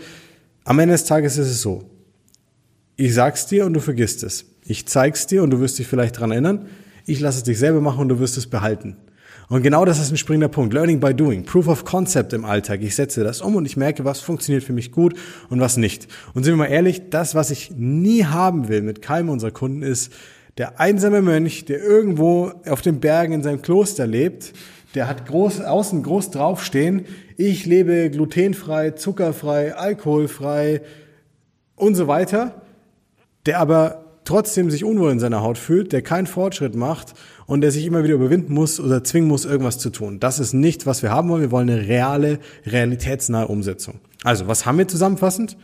Am 0.63 0.77
Ende 0.79 0.93
des 0.93 1.05
Tages 1.05 1.37
ist 1.37 1.47
es 1.47 1.61
so, 1.61 1.89
ich 2.95 3.15
sag's 3.15 3.47
dir 3.47 3.65
und 3.65 3.73
du 3.73 3.79
vergisst 3.79 4.21
es. 4.23 4.45
Ich 4.63 4.87
zeig's 4.87 5.25
dir 5.25 5.41
und 5.41 5.49
du 5.49 5.59
wirst 5.59 5.79
dich 5.79 5.87
vielleicht 5.87 6.19
dran 6.19 6.31
erinnern. 6.31 6.67
Ich 7.07 7.19
lasse 7.19 7.39
es 7.39 7.43
dich 7.43 7.57
selber 7.57 7.81
machen 7.81 8.01
und 8.01 8.09
du 8.09 8.19
wirst 8.19 8.37
es 8.37 8.47
behalten. 8.47 8.95
Und 9.51 9.63
genau 9.63 9.83
das 9.83 9.99
ist 9.99 10.11
ein 10.11 10.17
springender 10.17 10.47
Punkt. 10.47 10.73
Learning 10.73 11.01
by 11.01 11.13
doing. 11.13 11.43
Proof 11.43 11.67
of 11.67 11.83
Concept 11.83 12.31
im 12.31 12.45
Alltag. 12.45 12.81
Ich 12.83 12.95
setze 12.95 13.21
das 13.21 13.41
um 13.41 13.57
und 13.57 13.65
ich 13.65 13.75
merke, 13.75 14.05
was 14.05 14.21
funktioniert 14.21 14.63
für 14.63 14.71
mich 14.71 14.93
gut 14.93 15.13
und 15.49 15.59
was 15.59 15.75
nicht. 15.75 16.07
Und 16.33 16.45
sind 16.45 16.53
wir 16.53 16.57
mal 16.57 16.71
ehrlich, 16.71 17.09
das, 17.09 17.35
was 17.35 17.51
ich 17.51 17.69
nie 17.75 18.23
haben 18.23 18.69
will 18.69 18.81
mit 18.81 19.01
keinem 19.01 19.27
unserer 19.27 19.51
Kunden 19.51 19.81
ist, 19.81 20.13
der 20.57 20.79
einsame 20.79 21.21
Mönch, 21.21 21.65
der 21.65 21.83
irgendwo 21.83 22.53
auf 22.65 22.81
den 22.81 23.01
Bergen 23.01 23.33
in 23.33 23.43
seinem 23.43 23.61
Kloster 23.61 24.07
lebt, 24.07 24.53
der 24.95 25.09
hat 25.09 25.27
groß, 25.27 25.59
außen 25.59 26.01
groß 26.01 26.31
draufstehen, 26.31 27.03
ich 27.35 27.65
lebe 27.65 28.09
glutenfrei, 28.09 28.91
zuckerfrei, 28.91 29.75
alkoholfrei 29.75 30.81
und 31.75 31.95
so 31.95 32.07
weiter, 32.07 32.61
der 33.45 33.59
aber 33.59 34.05
trotzdem 34.23 34.71
sich 34.71 34.85
unwohl 34.85 35.11
in 35.11 35.19
seiner 35.19 35.41
Haut 35.41 35.57
fühlt, 35.57 35.91
der 35.91 36.03
keinen 36.03 36.27
Fortschritt 36.27 36.75
macht 36.75 37.15
und 37.51 37.59
der 37.59 37.71
sich 37.71 37.85
immer 37.85 38.05
wieder 38.05 38.13
überwinden 38.13 38.53
muss 38.53 38.79
oder 38.79 39.03
zwingen 39.03 39.27
muss, 39.27 39.43
irgendwas 39.43 39.77
zu 39.77 39.89
tun. 39.89 40.21
Das 40.21 40.39
ist 40.39 40.53
nicht, 40.53 40.85
was 40.85 41.03
wir 41.03 41.11
haben 41.11 41.27
wollen. 41.27 41.41
Wir 41.41 41.51
wollen 41.51 41.69
eine 41.69 41.85
reale, 41.85 42.39
realitätsnahe 42.65 43.45
Umsetzung. 43.47 43.99
Also, 44.23 44.47
was 44.47 44.65
haben 44.65 44.77
wir 44.77 44.87
zusammenfassend? 44.87 45.57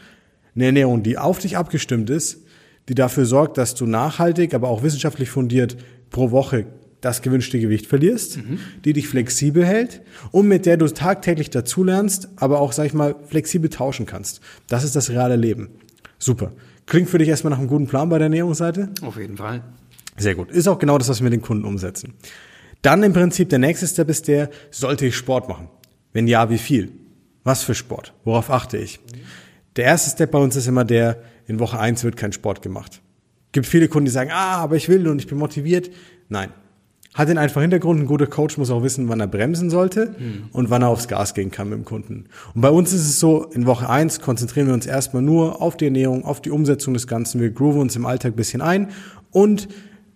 Eine 0.54 0.66
Ernährung, 0.66 1.02
die 1.02 1.18
auf 1.18 1.40
dich 1.40 1.56
abgestimmt 1.56 2.10
ist, 2.10 2.44
die 2.90 2.94
dafür 2.94 3.26
sorgt, 3.26 3.58
dass 3.58 3.74
du 3.74 3.86
nachhaltig, 3.86 4.54
aber 4.54 4.68
auch 4.68 4.84
wissenschaftlich 4.84 5.30
fundiert 5.30 5.78
pro 6.10 6.32
Woche 6.32 6.66
das 7.00 7.22
gewünschte 7.22 7.58
Gewicht 7.58 7.86
verlierst, 7.86 8.36
mhm. 8.36 8.60
die 8.84 8.92
dich 8.92 9.08
flexibel 9.08 9.66
hält 9.66 10.02
und 10.32 10.50
mit 10.50 10.66
der 10.66 10.76
du 10.76 10.88
tagtäglich 10.88 11.52
dazulernst, 11.52 12.28
aber 12.36 12.60
auch, 12.60 12.74
sag 12.74 12.88
ich 12.88 12.94
mal, 12.94 13.16
flexibel 13.30 13.70
tauschen 13.70 14.06
kannst. 14.06 14.42
Das 14.68 14.84
ist 14.84 14.98
das 14.98 15.10
reale 15.10 15.38
Leben. 15.38 15.70
Super. 16.20 16.52
Klingt 16.86 17.08
für 17.10 17.18
dich 17.18 17.30
erstmal 17.30 17.52
nach 17.52 17.60
einem 17.60 17.70
guten 17.70 17.88
Plan 17.88 18.10
bei 18.10 18.18
der 18.18 18.26
Ernährungsseite? 18.26 18.90
Auf 19.04 19.16
jeden 19.16 19.38
Fall. 19.38 19.62
Sehr 20.18 20.36
gut. 20.36 20.52
Ist 20.52 20.68
auch 20.68 20.80
genau 20.80 20.98
das, 20.98 21.10
was 21.10 21.20
wir 21.20 21.26
mit 21.26 21.34
den 21.34 21.42
Kunden 21.42 21.66
umsetzen. 21.66 22.14
Dann 22.82 23.04
im 23.04 23.14
Prinzip 23.14 23.50
der 23.50 23.60
nächste 23.60 23.88
Step 23.88 24.10
ist 24.10 24.28
der, 24.28 24.50
sollte 24.72 25.06
ich 25.06 25.16
Sport 25.16 25.48
machen? 25.48 25.70
Wenn 26.14 26.28
ja, 26.28 26.50
wie 26.50 26.58
viel? 26.58 26.92
Was 27.44 27.64
für 27.64 27.76
Sport? 27.76 28.14
Worauf 28.24 28.50
achte 28.50 28.78
ich? 28.78 29.00
Der 29.76 29.86
erste 29.86 30.10
Step 30.10 30.32
bei 30.32 30.40
uns 30.40 30.56
ist 30.56 30.68
immer 30.68 30.86
der, 30.86 31.22
in 31.46 31.60
Woche 31.60 31.80
eins 31.80 32.04
wird 32.04 32.18
kein 32.18 32.34
Sport 32.34 32.62
gemacht. 32.62 33.02
Gibt 33.52 33.68
viele 33.68 33.88
Kunden, 33.88 34.06
die 34.06 34.12
sagen, 34.12 34.32
ah, 34.34 34.58
aber 34.58 34.76
ich 34.76 34.90
will 34.90 35.08
und 35.08 35.20
ich 35.20 35.28
bin 35.28 35.38
motiviert. 35.38 35.90
Nein. 36.30 36.50
Hat 37.14 37.30
den 37.30 37.38
einfachen 37.38 37.62
Hintergrund, 37.62 38.00
ein 38.00 38.06
guter 38.06 38.28
Coach 38.28 38.58
muss 38.58 38.70
auch 38.70 38.84
wissen, 38.84 39.10
wann 39.10 39.20
er 39.20 39.28
bremsen 39.28 39.70
sollte 39.72 40.16
mhm. 40.20 40.50
und 40.52 40.70
wann 40.70 40.84
er 40.84 40.90
aufs 40.90 41.08
Gas 41.08 41.34
gehen 41.34 41.50
kann 41.50 41.70
mit 41.70 41.80
dem 41.80 41.86
Kunden. 41.86 42.26
Und 42.54 42.62
bei 42.62 42.70
uns 42.70 42.94
ist 42.94 43.08
es 43.08 43.20
so, 43.20 43.46
in 43.46 43.66
Woche 43.66 43.90
eins 43.90 44.20
konzentrieren 44.20 44.68
wir 44.68 44.74
uns 44.74 44.86
erstmal 44.86 45.24
nur 45.24 45.62
auf 45.62 45.78
die 45.78 45.86
Ernährung, 45.86 46.26
auf 46.26 46.42
die 46.42 46.52
Umsetzung 46.52 46.94
des 46.94 47.08
Ganzen. 47.08 47.42
Wir 47.42 47.50
grooven 47.50 47.82
uns 47.82 47.96
im 47.96 48.06
Alltag 48.06 48.34
ein 48.34 48.36
bisschen 48.36 48.62
ein 48.62 48.90
und 49.32 49.68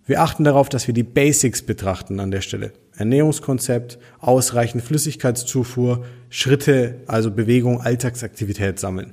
wir 0.04 0.20
achten 0.20 0.44
darauf, 0.44 0.68
dass 0.68 0.86
wir 0.86 0.94
die 0.94 1.04
Basics 1.04 1.62
betrachten 1.62 2.18
an 2.18 2.30
der 2.30 2.40
Stelle. 2.40 2.72
Ernährungskonzept, 2.96 3.98
ausreichend 4.18 4.82
Flüssigkeitszufuhr, 4.82 6.04
Schritte, 6.28 6.96
also 7.06 7.30
Bewegung, 7.30 7.80
Alltagsaktivität 7.80 8.78
sammeln. 8.78 9.12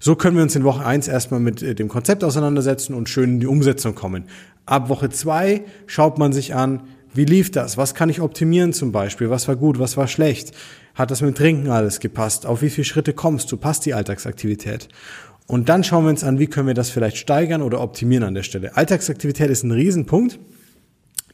So 0.00 0.16
können 0.16 0.36
wir 0.36 0.42
uns 0.42 0.56
in 0.56 0.64
Woche 0.64 0.84
eins 0.84 1.08
erstmal 1.08 1.40
mit 1.40 1.62
äh, 1.62 1.74
dem 1.74 1.88
Konzept 1.88 2.24
auseinandersetzen 2.24 2.94
und 2.94 3.08
schön 3.08 3.34
in 3.34 3.40
die 3.40 3.46
Umsetzung 3.46 3.94
kommen. 3.94 4.24
Ab 4.66 4.88
Woche 4.88 5.08
zwei 5.10 5.62
schaut 5.86 6.18
man 6.18 6.32
sich 6.32 6.54
an, 6.54 6.82
wie 7.14 7.24
lief 7.24 7.52
das? 7.52 7.76
Was 7.76 7.94
kann 7.94 8.10
ich 8.10 8.20
optimieren 8.20 8.72
zum 8.72 8.90
Beispiel? 8.90 9.30
Was 9.30 9.46
war 9.46 9.54
gut? 9.54 9.78
Was 9.78 9.96
war 9.96 10.08
schlecht? 10.08 10.50
Hat 10.96 11.12
das 11.12 11.22
mit 11.22 11.36
Trinken 11.38 11.70
alles 11.70 12.00
gepasst? 12.00 12.44
Auf 12.44 12.60
wie 12.60 12.70
viele 12.70 12.84
Schritte 12.84 13.12
kommst 13.12 13.52
du? 13.52 13.56
Passt 13.56 13.86
die 13.86 13.94
Alltagsaktivität? 13.94 14.88
Und 15.46 15.68
dann 15.68 15.84
schauen 15.84 16.04
wir 16.04 16.10
uns 16.10 16.24
an, 16.24 16.38
wie 16.38 16.46
können 16.46 16.66
wir 16.66 16.74
das 16.74 16.90
vielleicht 16.90 17.18
steigern 17.18 17.62
oder 17.62 17.80
optimieren 17.80 18.24
an 18.24 18.34
der 18.34 18.42
Stelle. 18.42 18.76
Alltagsaktivität 18.76 19.50
ist 19.50 19.62
ein 19.62 19.72
Riesenpunkt. 19.72 20.38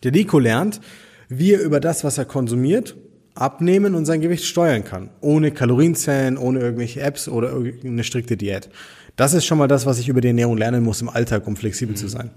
Der 0.02 0.10
Nico 0.10 0.38
lernt, 0.38 0.80
wie 1.28 1.52
er 1.52 1.60
über 1.60 1.78
das, 1.78 2.02
was 2.02 2.18
er 2.18 2.24
konsumiert, 2.24 2.96
abnehmen 3.34 3.94
und 3.94 4.06
sein 4.06 4.20
Gewicht 4.20 4.44
steuern 4.44 4.84
kann. 4.84 5.10
Ohne 5.20 5.52
Kalorienzellen, 5.52 6.36
ohne 6.36 6.58
irgendwelche 6.58 7.00
Apps 7.00 7.28
oder 7.28 7.54
eine 7.84 8.02
strikte 8.02 8.36
Diät. 8.36 8.68
Das 9.16 9.32
ist 9.34 9.44
schon 9.44 9.58
mal 9.58 9.68
das, 9.68 9.86
was 9.86 9.98
ich 9.98 10.08
über 10.08 10.20
die 10.20 10.28
Ernährung 10.28 10.58
lernen 10.58 10.82
muss 10.82 11.00
im 11.00 11.08
Alltag, 11.08 11.46
um 11.46 11.56
flexibel 11.56 11.94
mhm. 11.94 11.98
zu 11.98 12.08
sein. 12.08 12.30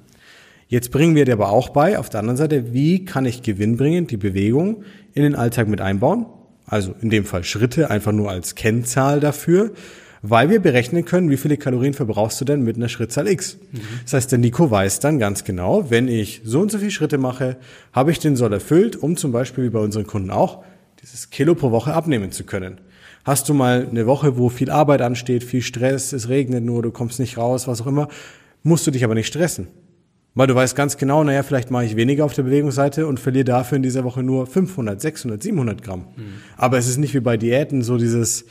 Jetzt 0.67 0.91
bringen 0.91 1.15
wir 1.15 1.25
dir 1.25 1.33
aber 1.33 1.49
auch 1.49 1.69
bei, 1.69 1.97
auf 1.99 2.09
der 2.09 2.19
anderen 2.19 2.37
Seite, 2.37 2.73
wie 2.73 3.05
kann 3.05 3.25
ich 3.25 3.41
gewinnbringend 3.41 4.11
die 4.11 4.17
Bewegung 4.17 4.83
in 5.13 5.23
den 5.23 5.35
Alltag 5.35 5.67
mit 5.67 5.81
einbauen? 5.81 6.25
Also 6.65 6.95
in 7.01 7.09
dem 7.09 7.25
Fall 7.25 7.43
Schritte, 7.43 7.89
einfach 7.89 8.11
nur 8.11 8.29
als 8.29 8.55
Kennzahl 8.55 9.19
dafür 9.19 9.71
weil 10.25 10.49
wir 10.49 10.61
berechnen 10.61 11.03
können, 11.03 11.29
wie 11.29 11.37
viele 11.37 11.57
Kalorien 11.57 11.93
verbrauchst 11.93 12.39
du 12.39 12.45
denn 12.45 12.63
mit 12.63 12.77
einer 12.77 12.87
Schrittzahl 12.87 13.27
X. 13.27 13.57
Mhm. 13.71 13.81
Das 14.03 14.13
heißt, 14.13 14.31
der 14.31 14.39
Nico 14.39 14.71
weiß 14.71 15.01
dann 15.01 15.19
ganz 15.19 15.43
genau, 15.43 15.91
wenn 15.91 16.07
ich 16.07 16.41
so 16.45 16.61
und 16.61 16.71
so 16.71 16.79
viele 16.79 16.91
Schritte 16.91 17.17
mache, 17.17 17.57
habe 17.91 18.11
ich 18.11 18.19
den 18.19 18.37
Soll 18.37 18.53
erfüllt, 18.53 18.95
um 18.95 19.17
zum 19.17 19.33
Beispiel 19.33 19.65
wie 19.65 19.69
bei 19.69 19.79
unseren 19.79 20.07
Kunden 20.07 20.31
auch, 20.31 20.63
dieses 21.01 21.29
Kilo 21.29 21.55
pro 21.55 21.71
Woche 21.71 21.93
abnehmen 21.93 22.31
zu 22.31 22.45
können. 22.45 22.79
Hast 23.25 23.49
du 23.49 23.53
mal 23.53 23.85
eine 23.89 24.07
Woche, 24.07 24.37
wo 24.37 24.47
viel 24.47 24.71
Arbeit 24.71 25.01
ansteht, 25.01 25.43
viel 25.43 25.61
Stress, 25.61 26.13
es 26.13 26.29
regnet 26.29 26.63
nur, 26.63 26.81
du 26.81 26.91
kommst 26.91 27.19
nicht 27.19 27.37
raus, 27.37 27.67
was 27.67 27.81
auch 27.81 27.87
immer, 27.87 28.07
musst 28.63 28.87
du 28.87 28.91
dich 28.91 29.03
aber 29.03 29.15
nicht 29.15 29.27
stressen. 29.27 29.67
Weil 30.35 30.47
du 30.47 30.55
weißt 30.55 30.75
ganz 30.75 30.97
genau, 30.97 31.23
naja, 31.25 31.43
vielleicht 31.43 31.69
mache 31.69 31.83
ich 31.83 31.97
weniger 31.97 32.23
auf 32.23 32.33
der 32.33 32.43
Bewegungsseite 32.43 33.07
und 33.07 33.19
verliere 33.19 33.45
dafür 33.45 33.75
in 33.75 33.83
dieser 33.83 34.05
Woche 34.05 34.23
nur 34.23 34.47
500, 34.47 34.99
600, 34.99 35.43
700 35.43 35.83
Gramm. 35.83 36.07
Mhm. 36.15 36.23
Aber 36.55 36.77
es 36.77 36.87
ist 36.87 36.97
nicht 36.97 37.13
wie 37.13 37.19
bei 37.19 37.35
Diäten 37.35 37.81
so 37.81 37.97
dieses, 37.97 38.45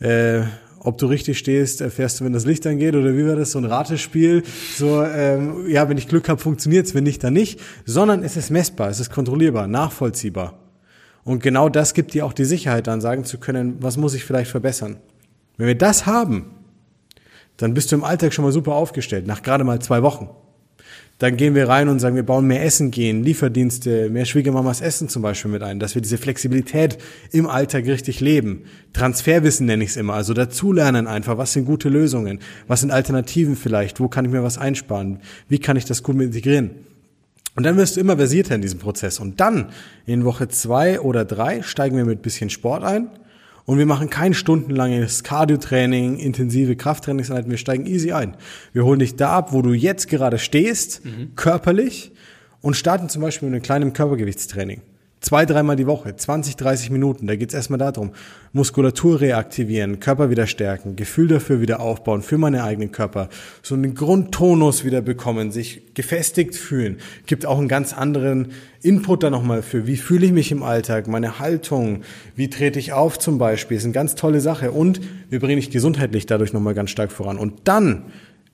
äh, 0.00 0.42
ob 0.86 0.98
du 0.98 1.06
richtig 1.06 1.36
stehst, 1.36 1.80
erfährst 1.80 2.20
du, 2.20 2.24
wenn 2.24 2.32
das 2.32 2.46
Licht 2.46 2.64
angeht 2.64 2.94
oder 2.94 3.16
wie 3.16 3.26
war 3.26 3.34
das, 3.34 3.50
so 3.50 3.58
ein 3.58 3.64
Ratespiel. 3.64 4.44
So, 4.76 5.02
ähm, 5.02 5.68
ja, 5.68 5.88
wenn 5.88 5.98
ich 5.98 6.06
Glück 6.06 6.28
habe, 6.28 6.40
funktioniert's, 6.40 6.94
wenn 6.94 7.02
nicht, 7.02 7.24
dann 7.24 7.32
nicht. 7.32 7.60
Sondern 7.84 8.22
es 8.22 8.36
ist 8.36 8.50
messbar, 8.50 8.88
es 8.88 9.00
ist 9.00 9.10
kontrollierbar, 9.10 9.66
nachvollziehbar. 9.66 10.60
Und 11.24 11.42
genau 11.42 11.68
das 11.68 11.92
gibt 11.92 12.14
dir 12.14 12.24
auch 12.24 12.32
die 12.32 12.44
Sicherheit, 12.44 12.86
dann 12.86 13.00
sagen 13.00 13.24
zu 13.24 13.38
können, 13.38 13.78
was 13.80 13.96
muss 13.96 14.14
ich 14.14 14.24
vielleicht 14.24 14.50
verbessern. 14.50 14.98
Wenn 15.56 15.66
wir 15.66 15.76
das 15.76 16.06
haben, 16.06 16.52
dann 17.56 17.74
bist 17.74 17.90
du 17.90 17.96
im 17.96 18.04
Alltag 18.04 18.32
schon 18.32 18.44
mal 18.44 18.52
super 18.52 18.74
aufgestellt, 18.74 19.26
nach 19.26 19.42
gerade 19.42 19.64
mal 19.64 19.80
zwei 19.80 20.02
Wochen. 20.02 20.30
Dann 21.18 21.38
gehen 21.38 21.54
wir 21.54 21.66
rein 21.66 21.88
und 21.88 21.98
sagen, 21.98 22.14
wir 22.14 22.24
bauen 22.24 22.46
mehr 22.46 22.62
Essen 22.62 22.90
gehen, 22.90 23.22
Lieferdienste, 23.24 24.10
mehr 24.10 24.26
Schwiegermamas 24.26 24.82
Essen 24.82 25.08
zum 25.08 25.22
Beispiel 25.22 25.50
mit 25.50 25.62
ein, 25.62 25.80
dass 25.80 25.94
wir 25.94 26.02
diese 26.02 26.18
Flexibilität 26.18 26.98
im 27.32 27.46
Alltag 27.46 27.86
richtig 27.86 28.20
leben. 28.20 28.64
Transferwissen 28.92 29.64
nenne 29.64 29.82
ich 29.82 29.90
es 29.90 29.96
immer, 29.96 30.12
also 30.12 30.34
dazulernen 30.34 31.06
einfach, 31.06 31.38
was 31.38 31.54
sind 31.54 31.64
gute 31.64 31.88
Lösungen, 31.88 32.40
was 32.66 32.80
sind 32.80 32.90
Alternativen 32.90 33.56
vielleicht, 33.56 33.98
wo 33.98 34.08
kann 34.08 34.26
ich 34.26 34.30
mir 34.30 34.42
was 34.42 34.58
einsparen, 34.58 35.20
wie 35.48 35.58
kann 35.58 35.78
ich 35.78 35.86
das 35.86 36.02
gut 36.02 36.20
integrieren. 36.20 36.72
Und 37.54 37.64
dann 37.64 37.78
wirst 37.78 37.96
du 37.96 38.00
immer 38.00 38.18
versierter 38.18 38.54
in 38.54 38.60
diesem 38.60 38.78
Prozess. 38.78 39.18
Und 39.18 39.40
dann 39.40 39.70
in 40.04 40.26
Woche 40.26 40.48
zwei 40.48 41.00
oder 41.00 41.24
drei 41.24 41.62
steigen 41.62 41.96
wir 41.96 42.04
mit 42.04 42.20
bisschen 42.20 42.50
Sport 42.50 42.84
ein 42.84 43.08
und 43.66 43.78
wir 43.78 43.86
machen 43.86 44.08
kein 44.08 44.32
stundenlanges 44.32 45.24
Cardio-Training, 45.24 46.18
intensive 46.18 46.76
Krafttrainingseinheiten. 46.76 47.50
Wir 47.50 47.58
steigen 47.58 47.84
easy 47.84 48.12
ein. 48.12 48.36
Wir 48.72 48.84
holen 48.84 49.00
dich 49.00 49.16
da 49.16 49.36
ab, 49.36 49.52
wo 49.52 49.60
du 49.60 49.72
jetzt 49.72 50.08
gerade 50.08 50.38
stehst, 50.38 51.04
mhm. 51.04 51.34
körperlich, 51.34 52.12
und 52.62 52.74
starten 52.74 53.08
zum 53.08 53.22
Beispiel 53.22 53.48
mit 53.48 53.56
einem 53.56 53.62
kleinen 53.62 53.92
Körpergewichtstraining. 53.92 54.82
Zwei, 55.26 55.44
dreimal 55.44 55.74
die 55.74 55.88
Woche, 55.88 56.14
20, 56.14 56.54
30 56.54 56.90
Minuten. 56.90 57.26
Da 57.26 57.34
geht 57.34 57.48
es 57.48 57.54
erstmal 57.56 57.80
darum, 57.80 58.12
Muskulatur 58.52 59.20
reaktivieren, 59.20 59.98
Körper 59.98 60.30
wieder 60.30 60.46
stärken, 60.46 60.94
Gefühl 60.94 61.26
dafür 61.26 61.60
wieder 61.60 61.80
aufbauen, 61.80 62.22
für 62.22 62.38
meinen 62.38 62.60
eigenen 62.60 62.92
Körper. 62.92 63.28
So 63.60 63.74
einen 63.74 63.96
Grundtonus 63.96 64.84
wieder 64.84 65.00
bekommen, 65.00 65.50
sich 65.50 65.94
gefestigt 65.94 66.54
fühlen. 66.54 66.98
Gibt 67.26 67.44
auch 67.44 67.58
einen 67.58 67.66
ganz 67.66 67.92
anderen 67.92 68.52
Input 68.82 69.24
da 69.24 69.30
nochmal 69.30 69.62
für, 69.62 69.88
wie 69.88 69.96
fühle 69.96 70.26
ich 70.26 70.32
mich 70.32 70.52
im 70.52 70.62
Alltag, 70.62 71.08
meine 71.08 71.40
Haltung, 71.40 72.02
wie 72.36 72.48
trete 72.48 72.78
ich 72.78 72.92
auf 72.92 73.18
zum 73.18 73.36
Beispiel. 73.36 73.78
Ist 73.78 73.82
eine 73.82 73.92
ganz 73.92 74.14
tolle 74.14 74.40
Sache. 74.40 74.70
Und 74.70 75.00
wir 75.28 75.40
bringen 75.40 75.56
dich 75.56 75.70
gesundheitlich 75.70 76.26
dadurch 76.26 76.52
nochmal 76.52 76.74
ganz 76.74 76.90
stark 76.90 77.10
voran. 77.10 77.36
Und 77.36 77.62
dann 77.64 78.04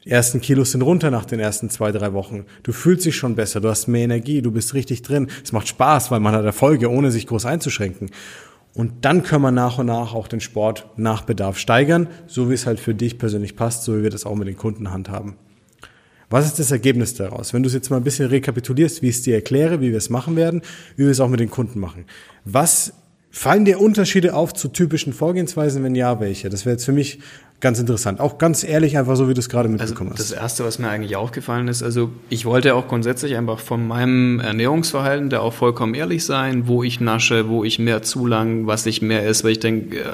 die 0.05 0.11
ersten 0.11 0.41
Kilos 0.41 0.73
sind 0.73 0.83
runter 0.83 1.11
nach 1.11 1.25
den 1.25 1.39
ersten 1.39 1.71
zwei, 1.71 1.93
drei 1.93 2.13
Wochen. 2.13 2.45
Du 2.65 2.73
fühlst 2.73 3.07
dich 3.07 3.15
schon 3.15 3.37
besser, 3.37 3.61
du 3.61 3.69
hast 3.69 3.87
mehr 3.87 4.03
Energie, 4.03 4.43
du 4.43 4.51
bist 4.51 4.75
richtig 4.75 5.03
drin. 5.03 5.29
Es 5.45 5.53
macht 5.53 5.69
Spaß, 5.69 6.11
weil 6.11 6.21
man 6.21 6.35
hat 6.35 6.45
Erfolge, 6.45 6.91
ohne 6.91 7.11
sich 7.13 7.27
groß 7.27 7.47
einzuschränken. 7.47 8.11
Und 8.75 9.05
dann 9.05 9.23
können 9.23 9.43
wir 9.43 9.53
nach 9.53 9.79
und 9.79 9.87
nach 9.87 10.15
auch 10.15 10.29
den 10.29 10.41
Sport 10.41 10.89
nach 10.97 11.23
Bedarf 11.23 11.59
steigern, 11.59 12.09
so 12.27 12.51
wie 12.51 12.55
es 12.55 12.67
halt 12.67 12.81
für 12.81 12.95
dich 12.95 13.19
persönlich 13.19 13.55
passt, 13.55 13.85
so 13.85 13.97
wie 13.97 14.03
wir 14.03 14.11
das 14.11 14.25
auch 14.25 14.35
mit 14.35 14.49
den 14.49 14.57
Kunden 14.57 14.91
handhaben. 14.91 15.35
Was 16.31 16.47
ist 16.47 16.59
das 16.59 16.71
Ergebnis 16.71 17.15
daraus? 17.15 17.53
Wenn 17.53 17.63
du 17.63 17.67
es 17.67 17.75
jetzt 17.75 17.91
mal 17.91 17.99
ein 17.99 18.05
bisschen 18.05 18.29
rekapitulierst, 18.29 19.03
wie 19.03 19.11
ich 19.11 19.17
es 19.17 19.23
dir 19.23 19.35
erkläre, 19.35 19.83
wie 19.83 19.91
wir 19.91 19.99
es 19.99 20.09
machen 20.09 20.35
werden, 20.35 20.63
wie 20.97 21.05
wir 21.05 21.11
es 21.11 21.21
auch 21.21 21.29
mit 21.29 21.41
den 21.41 21.51
Kunden 21.51 21.79
machen. 21.79 22.07
Was 22.47 22.95
fallen 23.31 23.67
dir 23.67 23.79
Unterschiede 23.79 24.35
auf 24.35 24.55
zu 24.55 24.69
typischen 24.69 25.13
Vorgehensweisen? 25.13 25.85
Wenn 25.85 25.95
ja, 25.95 26.21
welche? 26.21 26.49
Das 26.49 26.65
wäre 26.65 26.73
jetzt 26.73 26.87
für 26.87 26.93
mich 26.93 27.19
ganz 27.63 27.79
interessant. 27.79 28.19
Auch 28.19 28.39
ganz 28.39 28.65
ehrlich, 28.65 28.99
einfach 28.99 29.15
so, 29.15 29.29
wie 29.29 29.35
du 29.35 29.41
es 29.41 29.49
gerade 29.49 29.69
also 29.69 29.79
mitbekommen 29.79 30.11
also 30.11 30.23
hast. 30.23 30.33
Das 30.33 30.39
Erste, 30.39 30.65
was 30.65 30.81
mir 30.81 30.89
eigentlich 30.89 31.15
aufgefallen 31.15 31.69
ist, 31.69 31.83
also 31.83 32.11
ich 32.29 32.45
wollte 32.45 32.75
auch 32.75 32.89
grundsätzlich 32.89 33.37
einfach 33.37 33.61
von 33.61 33.87
meinem 33.87 34.41
Ernährungsverhalten 34.41 35.31
da 35.31 35.39
auch 35.39 35.53
vollkommen 35.53 35.95
ehrlich 35.95 36.25
sein, 36.25 36.67
wo 36.67 36.83
ich 36.83 37.01
nasche, 37.01 37.49
wo 37.49 37.63
ich 37.63 37.79
mehr 37.79 38.03
zu 38.03 38.27
lang, 38.27 38.67
was 38.67 38.85
ich 38.87 39.01
mehr 39.01 39.25
esse, 39.25 39.45
weil 39.45 39.53
ich 39.53 39.61
denke, 39.61 40.01
äh, 40.01 40.05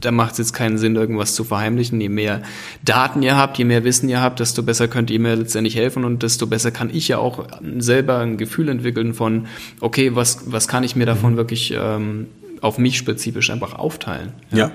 da 0.00 0.10
macht 0.10 0.32
es 0.32 0.38
jetzt 0.38 0.52
keinen 0.54 0.76
Sinn, 0.76 0.96
irgendwas 0.96 1.36
zu 1.36 1.44
verheimlichen. 1.44 2.00
Je 2.00 2.08
mehr 2.08 2.42
Daten 2.84 3.22
ihr 3.22 3.36
habt, 3.36 3.58
je 3.58 3.64
mehr 3.64 3.84
Wissen 3.84 4.08
ihr 4.08 4.20
habt, 4.20 4.40
desto 4.40 4.64
besser 4.64 4.88
könnt 4.88 5.10
ihr 5.12 5.20
mir 5.20 5.36
letztendlich 5.36 5.76
helfen 5.76 6.04
und 6.04 6.24
desto 6.24 6.48
besser 6.48 6.72
kann 6.72 6.90
ich 6.92 7.06
ja 7.06 7.18
auch 7.18 7.44
selber 7.78 8.18
ein 8.18 8.36
Gefühl 8.38 8.68
entwickeln 8.68 9.14
von, 9.14 9.46
okay, 9.80 10.16
was, 10.16 10.50
was 10.50 10.66
kann 10.66 10.82
ich 10.82 10.96
mir 10.96 11.06
davon 11.06 11.34
mhm. 11.34 11.36
wirklich 11.36 11.72
ähm, 11.80 12.26
auf 12.60 12.76
mich 12.78 12.98
spezifisch 12.98 13.50
einfach 13.50 13.74
aufteilen. 13.78 14.32
ja. 14.50 14.58
ja 14.58 14.72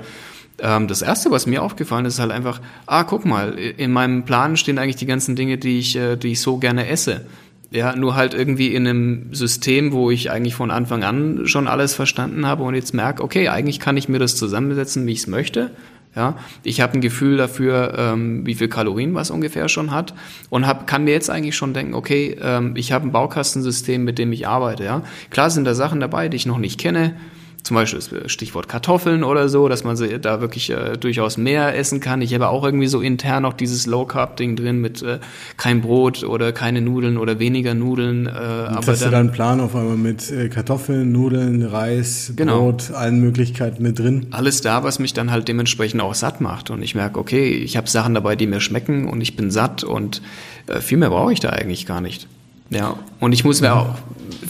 das 0.58 1.02
erste, 1.02 1.32
was 1.32 1.48
mir 1.48 1.64
aufgefallen 1.64 2.06
ist, 2.06 2.16
ist 2.16 2.20
halt 2.20 2.32
einfach, 2.32 2.62
ah, 2.86 3.04
guck 3.04 3.26
mal, 3.26 3.54
in 3.58 3.92
meinem 3.92 4.24
Plan 4.24 4.56
stehen 4.56 4.78
eigentlich 4.78 4.98
die 4.98 5.06
ganzen 5.06 5.36
Dinge, 5.36 5.58
die 5.58 5.80
ich, 5.80 5.96
äh, 5.96 6.16
die 6.16 6.34
ich 6.34 6.42
so 6.42 6.58
gerne 6.58 6.88
esse. 6.88 7.26
Ja, 7.72 7.96
nur 7.96 8.16
halt 8.16 8.36
irgendwie 8.36 8.76
in 8.76 8.88
einem 8.88 9.34
System, 9.34 9.94
wo 9.94 10.12
ich 10.12 10.30
eigentlich 10.30 10.54
von 10.54 10.70
Anfang 10.70 11.04
an 11.04 11.48
schon 11.48 11.68
alles 11.68 11.96
verstanden 11.96 12.46
habe 12.46 12.62
und 12.62 12.76
jetzt 12.76 12.94
merke, 12.94 13.24
okay, 13.24 13.50
eigentlich 13.50 13.80
kann 13.80 13.98
ich 13.98 14.08
mir 14.08 14.20
das 14.20 14.36
zusammensetzen, 14.36 15.08
wie 15.08 15.12
ich 15.14 15.20
es 15.20 15.28
möchte. 15.28 15.72
Ja, 16.16 16.38
ich 16.62 16.82
habe 16.82 16.94
ein 16.94 17.02
Gefühl 17.02 17.38
dafür, 17.38 17.96
ähm, 17.98 18.46
wie 18.46 18.54
viel 18.54 18.68
Kalorien 18.68 19.16
was 19.16 19.32
ungefähr 19.32 19.68
schon 19.68 19.90
hat 19.90 20.14
und 20.52 20.68
hab, 20.68 20.86
kann 20.86 21.06
mir 21.06 21.12
jetzt 21.12 21.32
eigentlich 21.32 21.56
schon 21.56 21.74
denken, 21.74 21.96
okay, 21.96 22.38
ähm, 22.40 22.76
ich 22.76 22.92
habe 22.92 23.08
ein 23.08 23.12
Baukastensystem, 23.12 24.04
mit 24.04 24.20
dem 24.20 24.32
ich 24.32 24.48
arbeite. 24.48 24.84
Ja, 24.84 25.02
klar 25.32 25.50
sind 25.50 25.66
da 25.66 25.74
Sachen 25.74 26.00
dabei, 26.00 26.30
die 26.30 26.38
ich 26.38 26.46
noch 26.46 26.60
nicht 26.60 26.80
kenne 26.80 27.16
zum 27.64 27.76
Beispiel 27.76 28.28
Stichwort 28.28 28.68
Kartoffeln 28.68 29.24
oder 29.24 29.48
so, 29.48 29.70
dass 29.70 29.84
man 29.84 29.98
da 30.22 30.42
wirklich 30.42 30.70
äh, 30.70 30.98
durchaus 30.98 31.38
mehr 31.38 31.78
essen 31.78 32.02
kann. 32.02 32.22
Ich 32.22 32.34
habe 32.34 32.50
auch 32.50 32.64
irgendwie 32.64 32.88
so 32.88 33.00
intern 33.00 33.44
noch 33.44 33.54
dieses 33.54 33.86
Low 33.86 34.06
Carb 34.06 34.36
Ding 34.36 34.56
drin 34.56 34.82
mit 34.82 35.02
äh, 35.02 35.20
kein 35.56 35.82
Brot 35.82 36.24
oder 36.24 36.52
keine 36.52 36.82
Nudeln 36.82 37.18
oder 37.18 37.40
weniger 37.40 37.74
Nudeln. 37.74 38.28
Äh, 38.28 38.30
aber 38.30 38.76
hast 38.76 38.88
dann, 38.88 38.96
du 38.98 39.04
dann 39.06 39.14
einen 39.16 39.32
Plan 39.32 39.60
auf 39.62 39.76
einmal 39.76 39.96
mit 39.96 40.30
äh, 40.30 40.50
Kartoffeln, 40.50 41.12
Nudeln, 41.14 41.64
Reis, 41.64 42.34
genau. 42.36 42.60
Brot, 42.60 42.92
allen 42.92 43.20
Möglichkeiten 43.22 43.82
mit 43.82 43.98
drin? 43.98 44.28
Alles 44.32 44.60
da, 44.62 44.84
was 44.84 45.00
mich 45.00 45.14
dann 45.14 45.32
halt 45.32 45.48
dementsprechend 45.48 46.02
auch 46.02 46.16
satt 46.16 46.42
macht 46.42 46.70
und 46.70 46.84
ich 46.84 46.96
merke, 46.96 47.18
okay, 47.18 47.48
ich 47.50 47.78
habe 47.78 47.90
Sachen 47.90 48.14
dabei, 48.14 48.36
die 48.36 48.48
mir 48.48 48.60
schmecken 48.60 49.08
und 49.08 49.22
ich 49.22 49.38
bin 49.38 49.52
satt 49.52 49.86
und 49.86 50.22
äh, 50.68 50.82
viel 50.82 50.98
mehr 50.98 51.10
brauche 51.10 51.32
ich 51.32 51.40
da 51.40 51.50
eigentlich 51.50 51.86
gar 51.86 52.02
nicht. 52.02 52.28
Ja, 52.70 52.98
und 53.20 53.32
ich 53.34 53.44
muss 53.46 53.62
mir 53.62 53.74
auch 53.74 53.96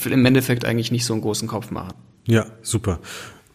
im 0.04 0.24
Endeffekt 0.24 0.64
eigentlich 0.64 0.90
nicht 0.90 1.04
so 1.04 1.12
einen 1.12 1.22
großen 1.22 1.46
Kopf 1.46 1.70
machen. 1.70 1.92
Ja, 2.26 2.46
super. 2.62 3.00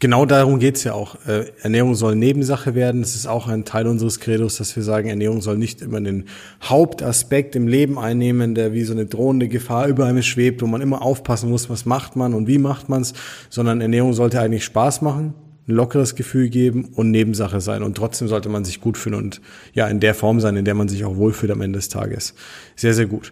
Genau 0.01 0.25
darum 0.25 0.60
geht's 0.60 0.86
ja 0.86 0.93
auch. 0.93 1.15
Äh, 1.27 1.51
Ernährung 1.62 1.93
soll 1.93 2.15
Nebensache 2.15 2.73
werden. 2.73 3.01
Es 3.01 3.15
ist 3.15 3.27
auch 3.27 3.49
ein 3.49 3.65
Teil 3.65 3.86
unseres 3.86 4.21
Credos, 4.21 4.55
dass 4.55 4.73
wir 4.77 4.84
sagen, 4.84 5.10
Ernährung 5.10 5.41
soll 5.41 5.58
nicht 5.58 5.82
immer 5.82 5.99
den 5.99 6.25
Hauptaspekt 6.63 7.58
im 7.58 7.67
Leben 7.67 7.99
einnehmen, 7.99 8.55
der 8.55 8.71
wie 8.71 8.84
so 8.84 8.93
eine 8.93 9.08
drohende 9.08 9.49
Gefahr 9.49 9.88
über 9.88 10.05
einem 10.05 10.21
schwebt, 10.21 10.62
wo 10.62 10.67
man 10.67 10.79
immer 10.79 11.01
aufpassen 11.01 11.49
muss, 11.49 11.69
was 11.69 11.86
macht 11.86 12.15
man 12.15 12.34
und 12.34 12.47
wie 12.47 12.60
macht 12.60 12.88
man's, 12.88 13.13
sondern 13.49 13.82
Ernährung 13.82 14.13
sollte 14.13 14.39
eigentlich 14.39 14.63
Spaß 14.63 15.01
machen, 15.01 15.34
ein 15.69 15.75
lockeres 15.75 16.15
Gefühl 16.15 16.49
geben 16.49 16.89
und 16.95 17.12
Nebensache 17.12 17.62
sein. 17.62 17.84
Und 17.84 17.95
trotzdem 17.95 18.27
sollte 18.27 18.49
man 18.49 18.65
sich 18.65 18.82
gut 18.82 18.97
fühlen 18.97 19.15
und 19.15 19.41
ja, 19.73 19.88
in 19.88 19.99
der 19.99 20.15
Form 20.15 20.39
sein, 20.39 20.58
in 20.58 20.65
der 20.65 20.73
man 20.73 20.89
sich 20.89 21.05
auch 21.05 21.15
wohlfühlt 21.15 21.51
am 21.51 21.62
Ende 21.62 21.77
des 21.77 21.89
Tages. 21.89 22.34
Sehr, 22.75 22.93
sehr 22.93 23.05
gut. 23.05 23.32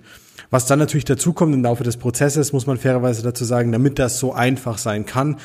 Was 0.49 0.65
dann 0.65 0.79
natürlich 0.79 1.05
dazukommt 1.05 1.53
im 1.53 1.63
Laufe 1.63 1.83
des 1.83 1.97
Prozesses, 1.97 2.53
muss 2.53 2.67
man 2.67 2.77
fairerweise 2.77 3.21
dazu 3.21 3.43
sagen, 3.43 3.71
damit 3.71 3.99
das 3.99 4.19
so 4.19 4.33
einfach 4.33 4.77
sein 4.77 5.05
kann, 5.05 5.37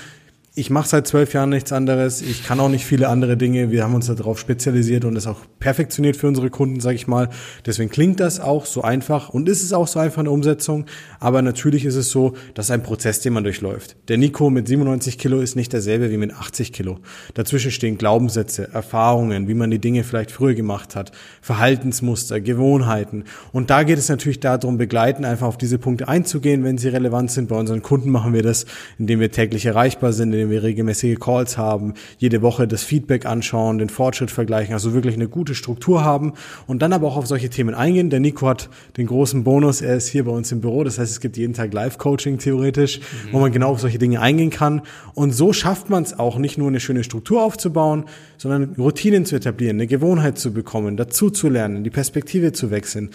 ich 0.54 0.68
mache 0.68 0.86
seit 0.86 1.06
zwölf 1.06 1.32
Jahren 1.32 1.48
nichts 1.48 1.72
anderes. 1.72 2.20
Ich 2.20 2.44
kann 2.44 2.60
auch 2.60 2.68
nicht 2.68 2.84
viele 2.84 3.08
andere 3.08 3.38
Dinge. 3.38 3.70
Wir 3.70 3.84
haben 3.84 3.94
uns 3.94 4.08
darauf 4.08 4.38
spezialisiert 4.38 5.06
und 5.06 5.16
es 5.16 5.26
auch 5.26 5.40
perfektioniert 5.60 6.14
für 6.14 6.28
unsere 6.28 6.50
Kunden, 6.50 6.78
sage 6.80 6.96
ich 6.96 7.06
mal. 7.06 7.30
Deswegen 7.64 7.88
klingt 7.88 8.20
das 8.20 8.38
auch 8.38 8.66
so 8.66 8.82
einfach 8.82 9.30
und 9.30 9.48
ist 9.48 9.62
es 9.62 9.72
auch 9.72 9.88
so 9.88 9.98
einfach 9.98 10.18
in 10.18 10.24
der 10.24 10.32
Umsetzung. 10.34 10.84
Aber 11.20 11.40
natürlich 11.40 11.86
ist 11.86 11.94
es 11.94 12.10
so, 12.10 12.34
dass 12.52 12.70
ein 12.70 12.82
Prozess, 12.82 13.20
den 13.20 13.32
man 13.32 13.44
durchläuft. 13.44 13.96
Der 14.08 14.18
Nico 14.18 14.50
mit 14.50 14.68
97 14.68 15.16
Kilo 15.16 15.40
ist 15.40 15.56
nicht 15.56 15.72
derselbe 15.72 16.10
wie 16.10 16.18
mit 16.18 16.34
80 16.34 16.74
Kilo. 16.74 16.98
Dazwischen 17.32 17.70
stehen 17.70 17.96
Glaubenssätze, 17.96 18.68
Erfahrungen, 18.74 19.48
wie 19.48 19.54
man 19.54 19.70
die 19.70 19.78
Dinge 19.78 20.04
vielleicht 20.04 20.32
früher 20.32 20.52
gemacht 20.52 20.96
hat, 20.96 21.12
Verhaltensmuster, 21.40 22.42
Gewohnheiten. 22.42 23.24
Und 23.52 23.70
da 23.70 23.84
geht 23.84 23.98
es 23.98 24.10
natürlich 24.10 24.40
darum, 24.40 24.76
begleiten, 24.76 25.24
einfach 25.24 25.46
auf 25.46 25.56
diese 25.56 25.78
Punkte 25.78 26.08
einzugehen, 26.08 26.62
wenn 26.62 26.76
sie 26.76 26.88
relevant 26.88 27.30
sind. 27.30 27.48
Bei 27.48 27.56
unseren 27.56 27.80
Kunden 27.80 28.10
machen 28.10 28.34
wir 28.34 28.42
das, 28.42 28.66
indem 28.98 29.20
wir 29.20 29.30
täglich 29.30 29.64
erreichbar 29.64 30.12
sind, 30.12 30.41
denen 30.42 30.50
wir 30.50 30.62
regelmäßige 30.62 31.18
Calls 31.18 31.56
haben, 31.56 31.94
jede 32.18 32.42
Woche 32.42 32.66
das 32.66 32.82
Feedback 32.82 33.26
anschauen, 33.26 33.78
den 33.78 33.88
Fortschritt 33.88 34.30
vergleichen, 34.30 34.74
also 34.74 34.92
wirklich 34.92 35.14
eine 35.14 35.28
gute 35.28 35.54
Struktur 35.54 36.04
haben 36.04 36.34
und 36.66 36.82
dann 36.82 36.92
aber 36.92 37.06
auch 37.06 37.16
auf 37.16 37.26
solche 37.26 37.48
Themen 37.48 37.74
eingehen. 37.74 38.10
Der 38.10 38.20
Nico 38.20 38.48
hat 38.48 38.68
den 38.96 39.06
großen 39.06 39.44
Bonus, 39.44 39.80
er 39.80 39.96
ist 39.96 40.08
hier 40.08 40.24
bei 40.24 40.32
uns 40.32 40.50
im 40.52 40.60
Büro, 40.60 40.84
das 40.84 40.98
heißt, 40.98 41.12
es 41.12 41.20
gibt 41.20 41.36
jeden 41.36 41.54
Tag 41.54 41.72
Live-Coaching 41.72 42.38
theoretisch, 42.38 42.98
mhm. 42.98 43.32
wo 43.32 43.40
man 43.40 43.52
genau 43.52 43.70
auf 43.70 43.80
solche 43.80 43.98
Dinge 43.98 44.20
eingehen 44.20 44.50
kann. 44.50 44.82
Und 45.14 45.32
so 45.32 45.52
schafft 45.52 45.90
man 45.90 46.02
es 46.02 46.18
auch, 46.18 46.38
nicht 46.38 46.58
nur 46.58 46.68
eine 46.68 46.80
schöne 46.80 47.04
Struktur 47.04 47.42
aufzubauen, 47.42 48.04
sondern 48.36 48.74
Routinen 48.76 49.24
zu 49.24 49.36
etablieren, 49.36 49.76
eine 49.76 49.86
Gewohnheit 49.86 50.38
zu 50.38 50.52
bekommen, 50.52 50.96
dazu 50.96 51.30
zu 51.30 51.48
lernen, 51.48 51.84
die 51.84 51.90
Perspektive 51.90 52.52
zu 52.52 52.70
wechseln, 52.70 53.10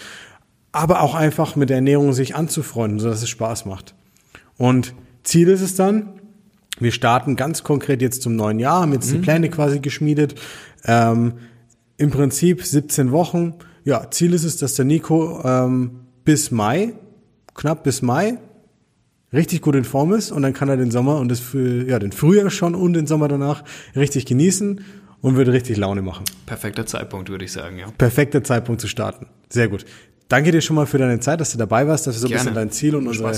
aber 0.72 1.02
auch 1.02 1.14
einfach 1.14 1.56
mit 1.56 1.68
der 1.68 1.76
Ernährung 1.76 2.12
sich 2.12 2.34
anzufreunden, 2.34 3.00
sodass 3.00 3.22
es 3.22 3.28
Spaß 3.28 3.66
macht. 3.66 3.94
Und 4.56 4.94
Ziel 5.24 5.48
ist 5.48 5.60
es 5.60 5.74
dann, 5.74 6.17
wir 6.80 6.92
starten 6.92 7.36
ganz 7.36 7.62
konkret 7.62 8.02
jetzt 8.02 8.22
zum 8.22 8.36
neuen 8.36 8.58
Jahr, 8.58 8.82
haben 8.82 8.92
jetzt 8.92 9.10
mhm. 9.10 9.16
die 9.16 9.18
Pläne 9.20 9.50
quasi 9.50 9.80
geschmiedet. 9.80 10.34
Ähm, 10.84 11.34
Im 11.96 12.10
Prinzip 12.10 12.62
17 12.62 13.10
Wochen. 13.12 13.54
Ja, 13.84 14.10
Ziel 14.10 14.34
ist 14.34 14.44
es, 14.44 14.56
dass 14.56 14.74
der 14.74 14.84
Nico 14.84 15.42
ähm, 15.44 16.00
bis 16.24 16.50
Mai, 16.50 16.94
knapp 17.54 17.84
bis 17.84 18.02
Mai, 18.02 18.38
richtig 19.32 19.60
gut 19.62 19.74
in 19.74 19.84
Form 19.84 20.12
ist 20.12 20.30
und 20.30 20.42
dann 20.42 20.52
kann 20.52 20.68
er 20.68 20.76
den 20.76 20.90
Sommer 20.90 21.18
und 21.18 21.28
das 21.28 21.42
ja, 21.52 21.98
den 21.98 22.12
Frühjahr 22.12 22.50
schon 22.50 22.74
und 22.74 22.94
den 22.94 23.06
Sommer 23.06 23.28
danach 23.28 23.64
richtig 23.94 24.26
genießen 24.26 24.80
und 25.20 25.36
würde 25.36 25.52
richtig 25.52 25.76
Laune 25.76 26.02
machen. 26.02 26.24
Perfekter 26.46 26.86
Zeitpunkt, 26.86 27.28
würde 27.28 27.44
ich 27.44 27.52
sagen, 27.52 27.78
ja. 27.78 27.90
Perfekter 27.96 28.44
Zeitpunkt 28.44 28.80
zu 28.80 28.88
starten. 28.88 29.26
Sehr 29.48 29.68
gut. 29.68 29.84
Danke 30.28 30.50
dir 30.50 30.60
schon 30.60 30.76
mal 30.76 30.86
für 30.86 30.98
deine 30.98 31.20
Zeit, 31.20 31.40
dass 31.40 31.52
du 31.52 31.58
dabei 31.58 31.86
warst, 31.86 32.06
dass 32.06 32.16
wir 32.16 32.20
so 32.20 32.26
ein 32.26 32.32
bisschen 32.32 32.54
dein 32.54 32.70
Ziel 32.70 32.94
und 32.94 33.06
unsere, 33.06 33.32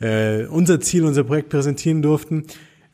äh, 0.00 0.46
unser 0.46 0.80
Ziel, 0.80 1.04
unser 1.04 1.24
Projekt 1.24 1.50
präsentieren 1.50 2.00
durften. 2.00 2.44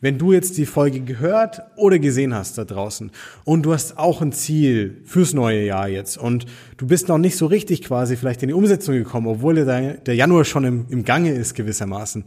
Wenn 0.01 0.19
du 0.19 0.33
jetzt 0.33 0.59
die 0.59 0.67
Folge 0.67 1.01
gehört 1.01 1.63
oder 1.77 1.99
gesehen 1.99 2.35
hast 2.35 2.59
da 2.59 2.65
draußen 2.65 3.11
und 3.45 3.63
du 3.63 3.73
hast 3.73 3.97
auch 3.97 4.21
ein 4.21 4.33
Ziel 4.33 5.01
fürs 5.05 5.33
neue 5.33 5.65
Jahr 5.65 5.89
jetzt 5.89 6.19
und 6.19 6.45
du 6.77 6.87
bist 6.87 7.09
noch 7.09 7.17
nicht 7.17 7.37
so 7.37 7.47
richtig 7.47 7.83
quasi 7.83 8.17
vielleicht 8.17 8.43
in 8.43 8.49
die 8.49 8.55
Umsetzung 8.55 8.95
gekommen, 8.95 9.27
obwohl 9.27 9.65
der, 9.65 10.15
Januar 10.15 10.45
schon 10.45 10.65
im, 10.65 10.85
im 10.91 11.05
Gange 11.05 11.33
ist 11.33 11.55
gewissermaßen, 11.55 12.25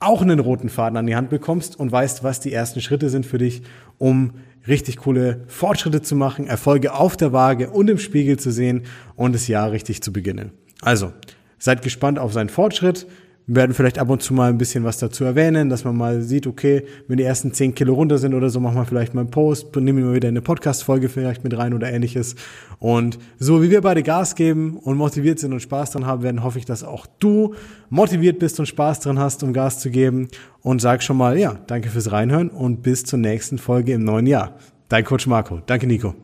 auch 0.00 0.20
einen 0.20 0.40
roten 0.40 0.68
Faden 0.68 0.98
an 0.98 1.06
die 1.06 1.16
Hand 1.16 1.30
bekommst 1.30 1.78
und 1.78 1.90
weißt, 1.90 2.22
was 2.22 2.40
die 2.40 2.52
ersten 2.52 2.82
Schritte 2.82 3.08
sind 3.08 3.24
für 3.24 3.38
dich, 3.38 3.62
um 3.96 4.34
richtig 4.68 4.98
coole 4.98 5.44
Fortschritte 5.46 6.02
zu 6.02 6.16
machen, 6.16 6.46
Erfolge 6.46 6.94
auf 6.94 7.16
der 7.16 7.32
Waage 7.32 7.70
und 7.70 7.88
im 7.88 7.98
Spiegel 7.98 8.38
zu 8.38 8.50
sehen 8.50 8.82
und 9.14 9.34
das 9.34 9.48
Jahr 9.48 9.72
richtig 9.72 10.02
zu 10.02 10.12
beginnen. 10.12 10.52
Also, 10.80 11.12
seid 11.58 11.82
gespannt 11.82 12.18
auf 12.18 12.32
seinen 12.32 12.48
Fortschritt. 12.48 13.06
Wir 13.48 13.56
werden 13.56 13.74
vielleicht 13.74 14.00
ab 14.00 14.10
und 14.10 14.22
zu 14.22 14.34
mal 14.34 14.50
ein 14.50 14.58
bisschen 14.58 14.82
was 14.82 14.98
dazu 14.98 15.22
erwähnen, 15.22 15.68
dass 15.68 15.84
man 15.84 15.96
mal 15.96 16.20
sieht, 16.20 16.48
okay, 16.48 16.84
wenn 17.06 17.16
die 17.16 17.22
ersten 17.22 17.52
10 17.52 17.76
Kilo 17.76 17.94
runter 17.94 18.18
sind 18.18 18.34
oder 18.34 18.50
so, 18.50 18.58
machen 18.58 18.76
wir 18.76 18.84
vielleicht 18.84 19.14
mal 19.14 19.20
einen 19.20 19.30
Post, 19.30 19.74
nehmen 19.76 20.04
wir 20.04 20.14
wieder 20.14 20.26
eine 20.26 20.42
Podcast-Folge 20.42 21.08
vielleicht 21.08 21.44
mit 21.44 21.56
rein 21.56 21.72
oder 21.72 21.92
ähnliches. 21.92 22.34
Und 22.80 23.18
so 23.38 23.62
wie 23.62 23.70
wir 23.70 23.82
beide 23.82 24.02
Gas 24.02 24.34
geben 24.34 24.78
und 24.78 24.96
motiviert 24.96 25.38
sind 25.38 25.52
und 25.52 25.60
Spaß 25.60 25.92
dran 25.92 26.06
haben 26.06 26.24
werden, 26.24 26.42
hoffe 26.42 26.58
ich, 26.58 26.64
dass 26.64 26.82
auch 26.82 27.06
du 27.20 27.54
motiviert 27.88 28.40
bist 28.40 28.58
und 28.58 28.66
Spaß 28.66 29.00
dran 29.00 29.20
hast, 29.20 29.44
um 29.44 29.52
Gas 29.52 29.78
zu 29.78 29.90
geben. 29.90 30.26
Und 30.62 30.80
sag 30.80 31.04
schon 31.04 31.16
mal, 31.16 31.38
ja, 31.38 31.56
danke 31.68 31.88
fürs 31.88 32.10
Reinhören 32.10 32.48
und 32.48 32.82
bis 32.82 33.04
zur 33.04 33.20
nächsten 33.20 33.58
Folge 33.58 33.92
im 33.92 34.02
neuen 34.02 34.26
Jahr. 34.26 34.56
Dein 34.88 35.04
Coach 35.04 35.28
Marco. 35.28 35.60
Danke, 35.66 35.86
Nico. 35.86 36.14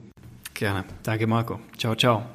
Gerne. 0.55 0.85
Danke, 1.05 1.29
Marco. 1.29 1.61
Ciao, 1.79 1.95
ciao. 1.95 2.32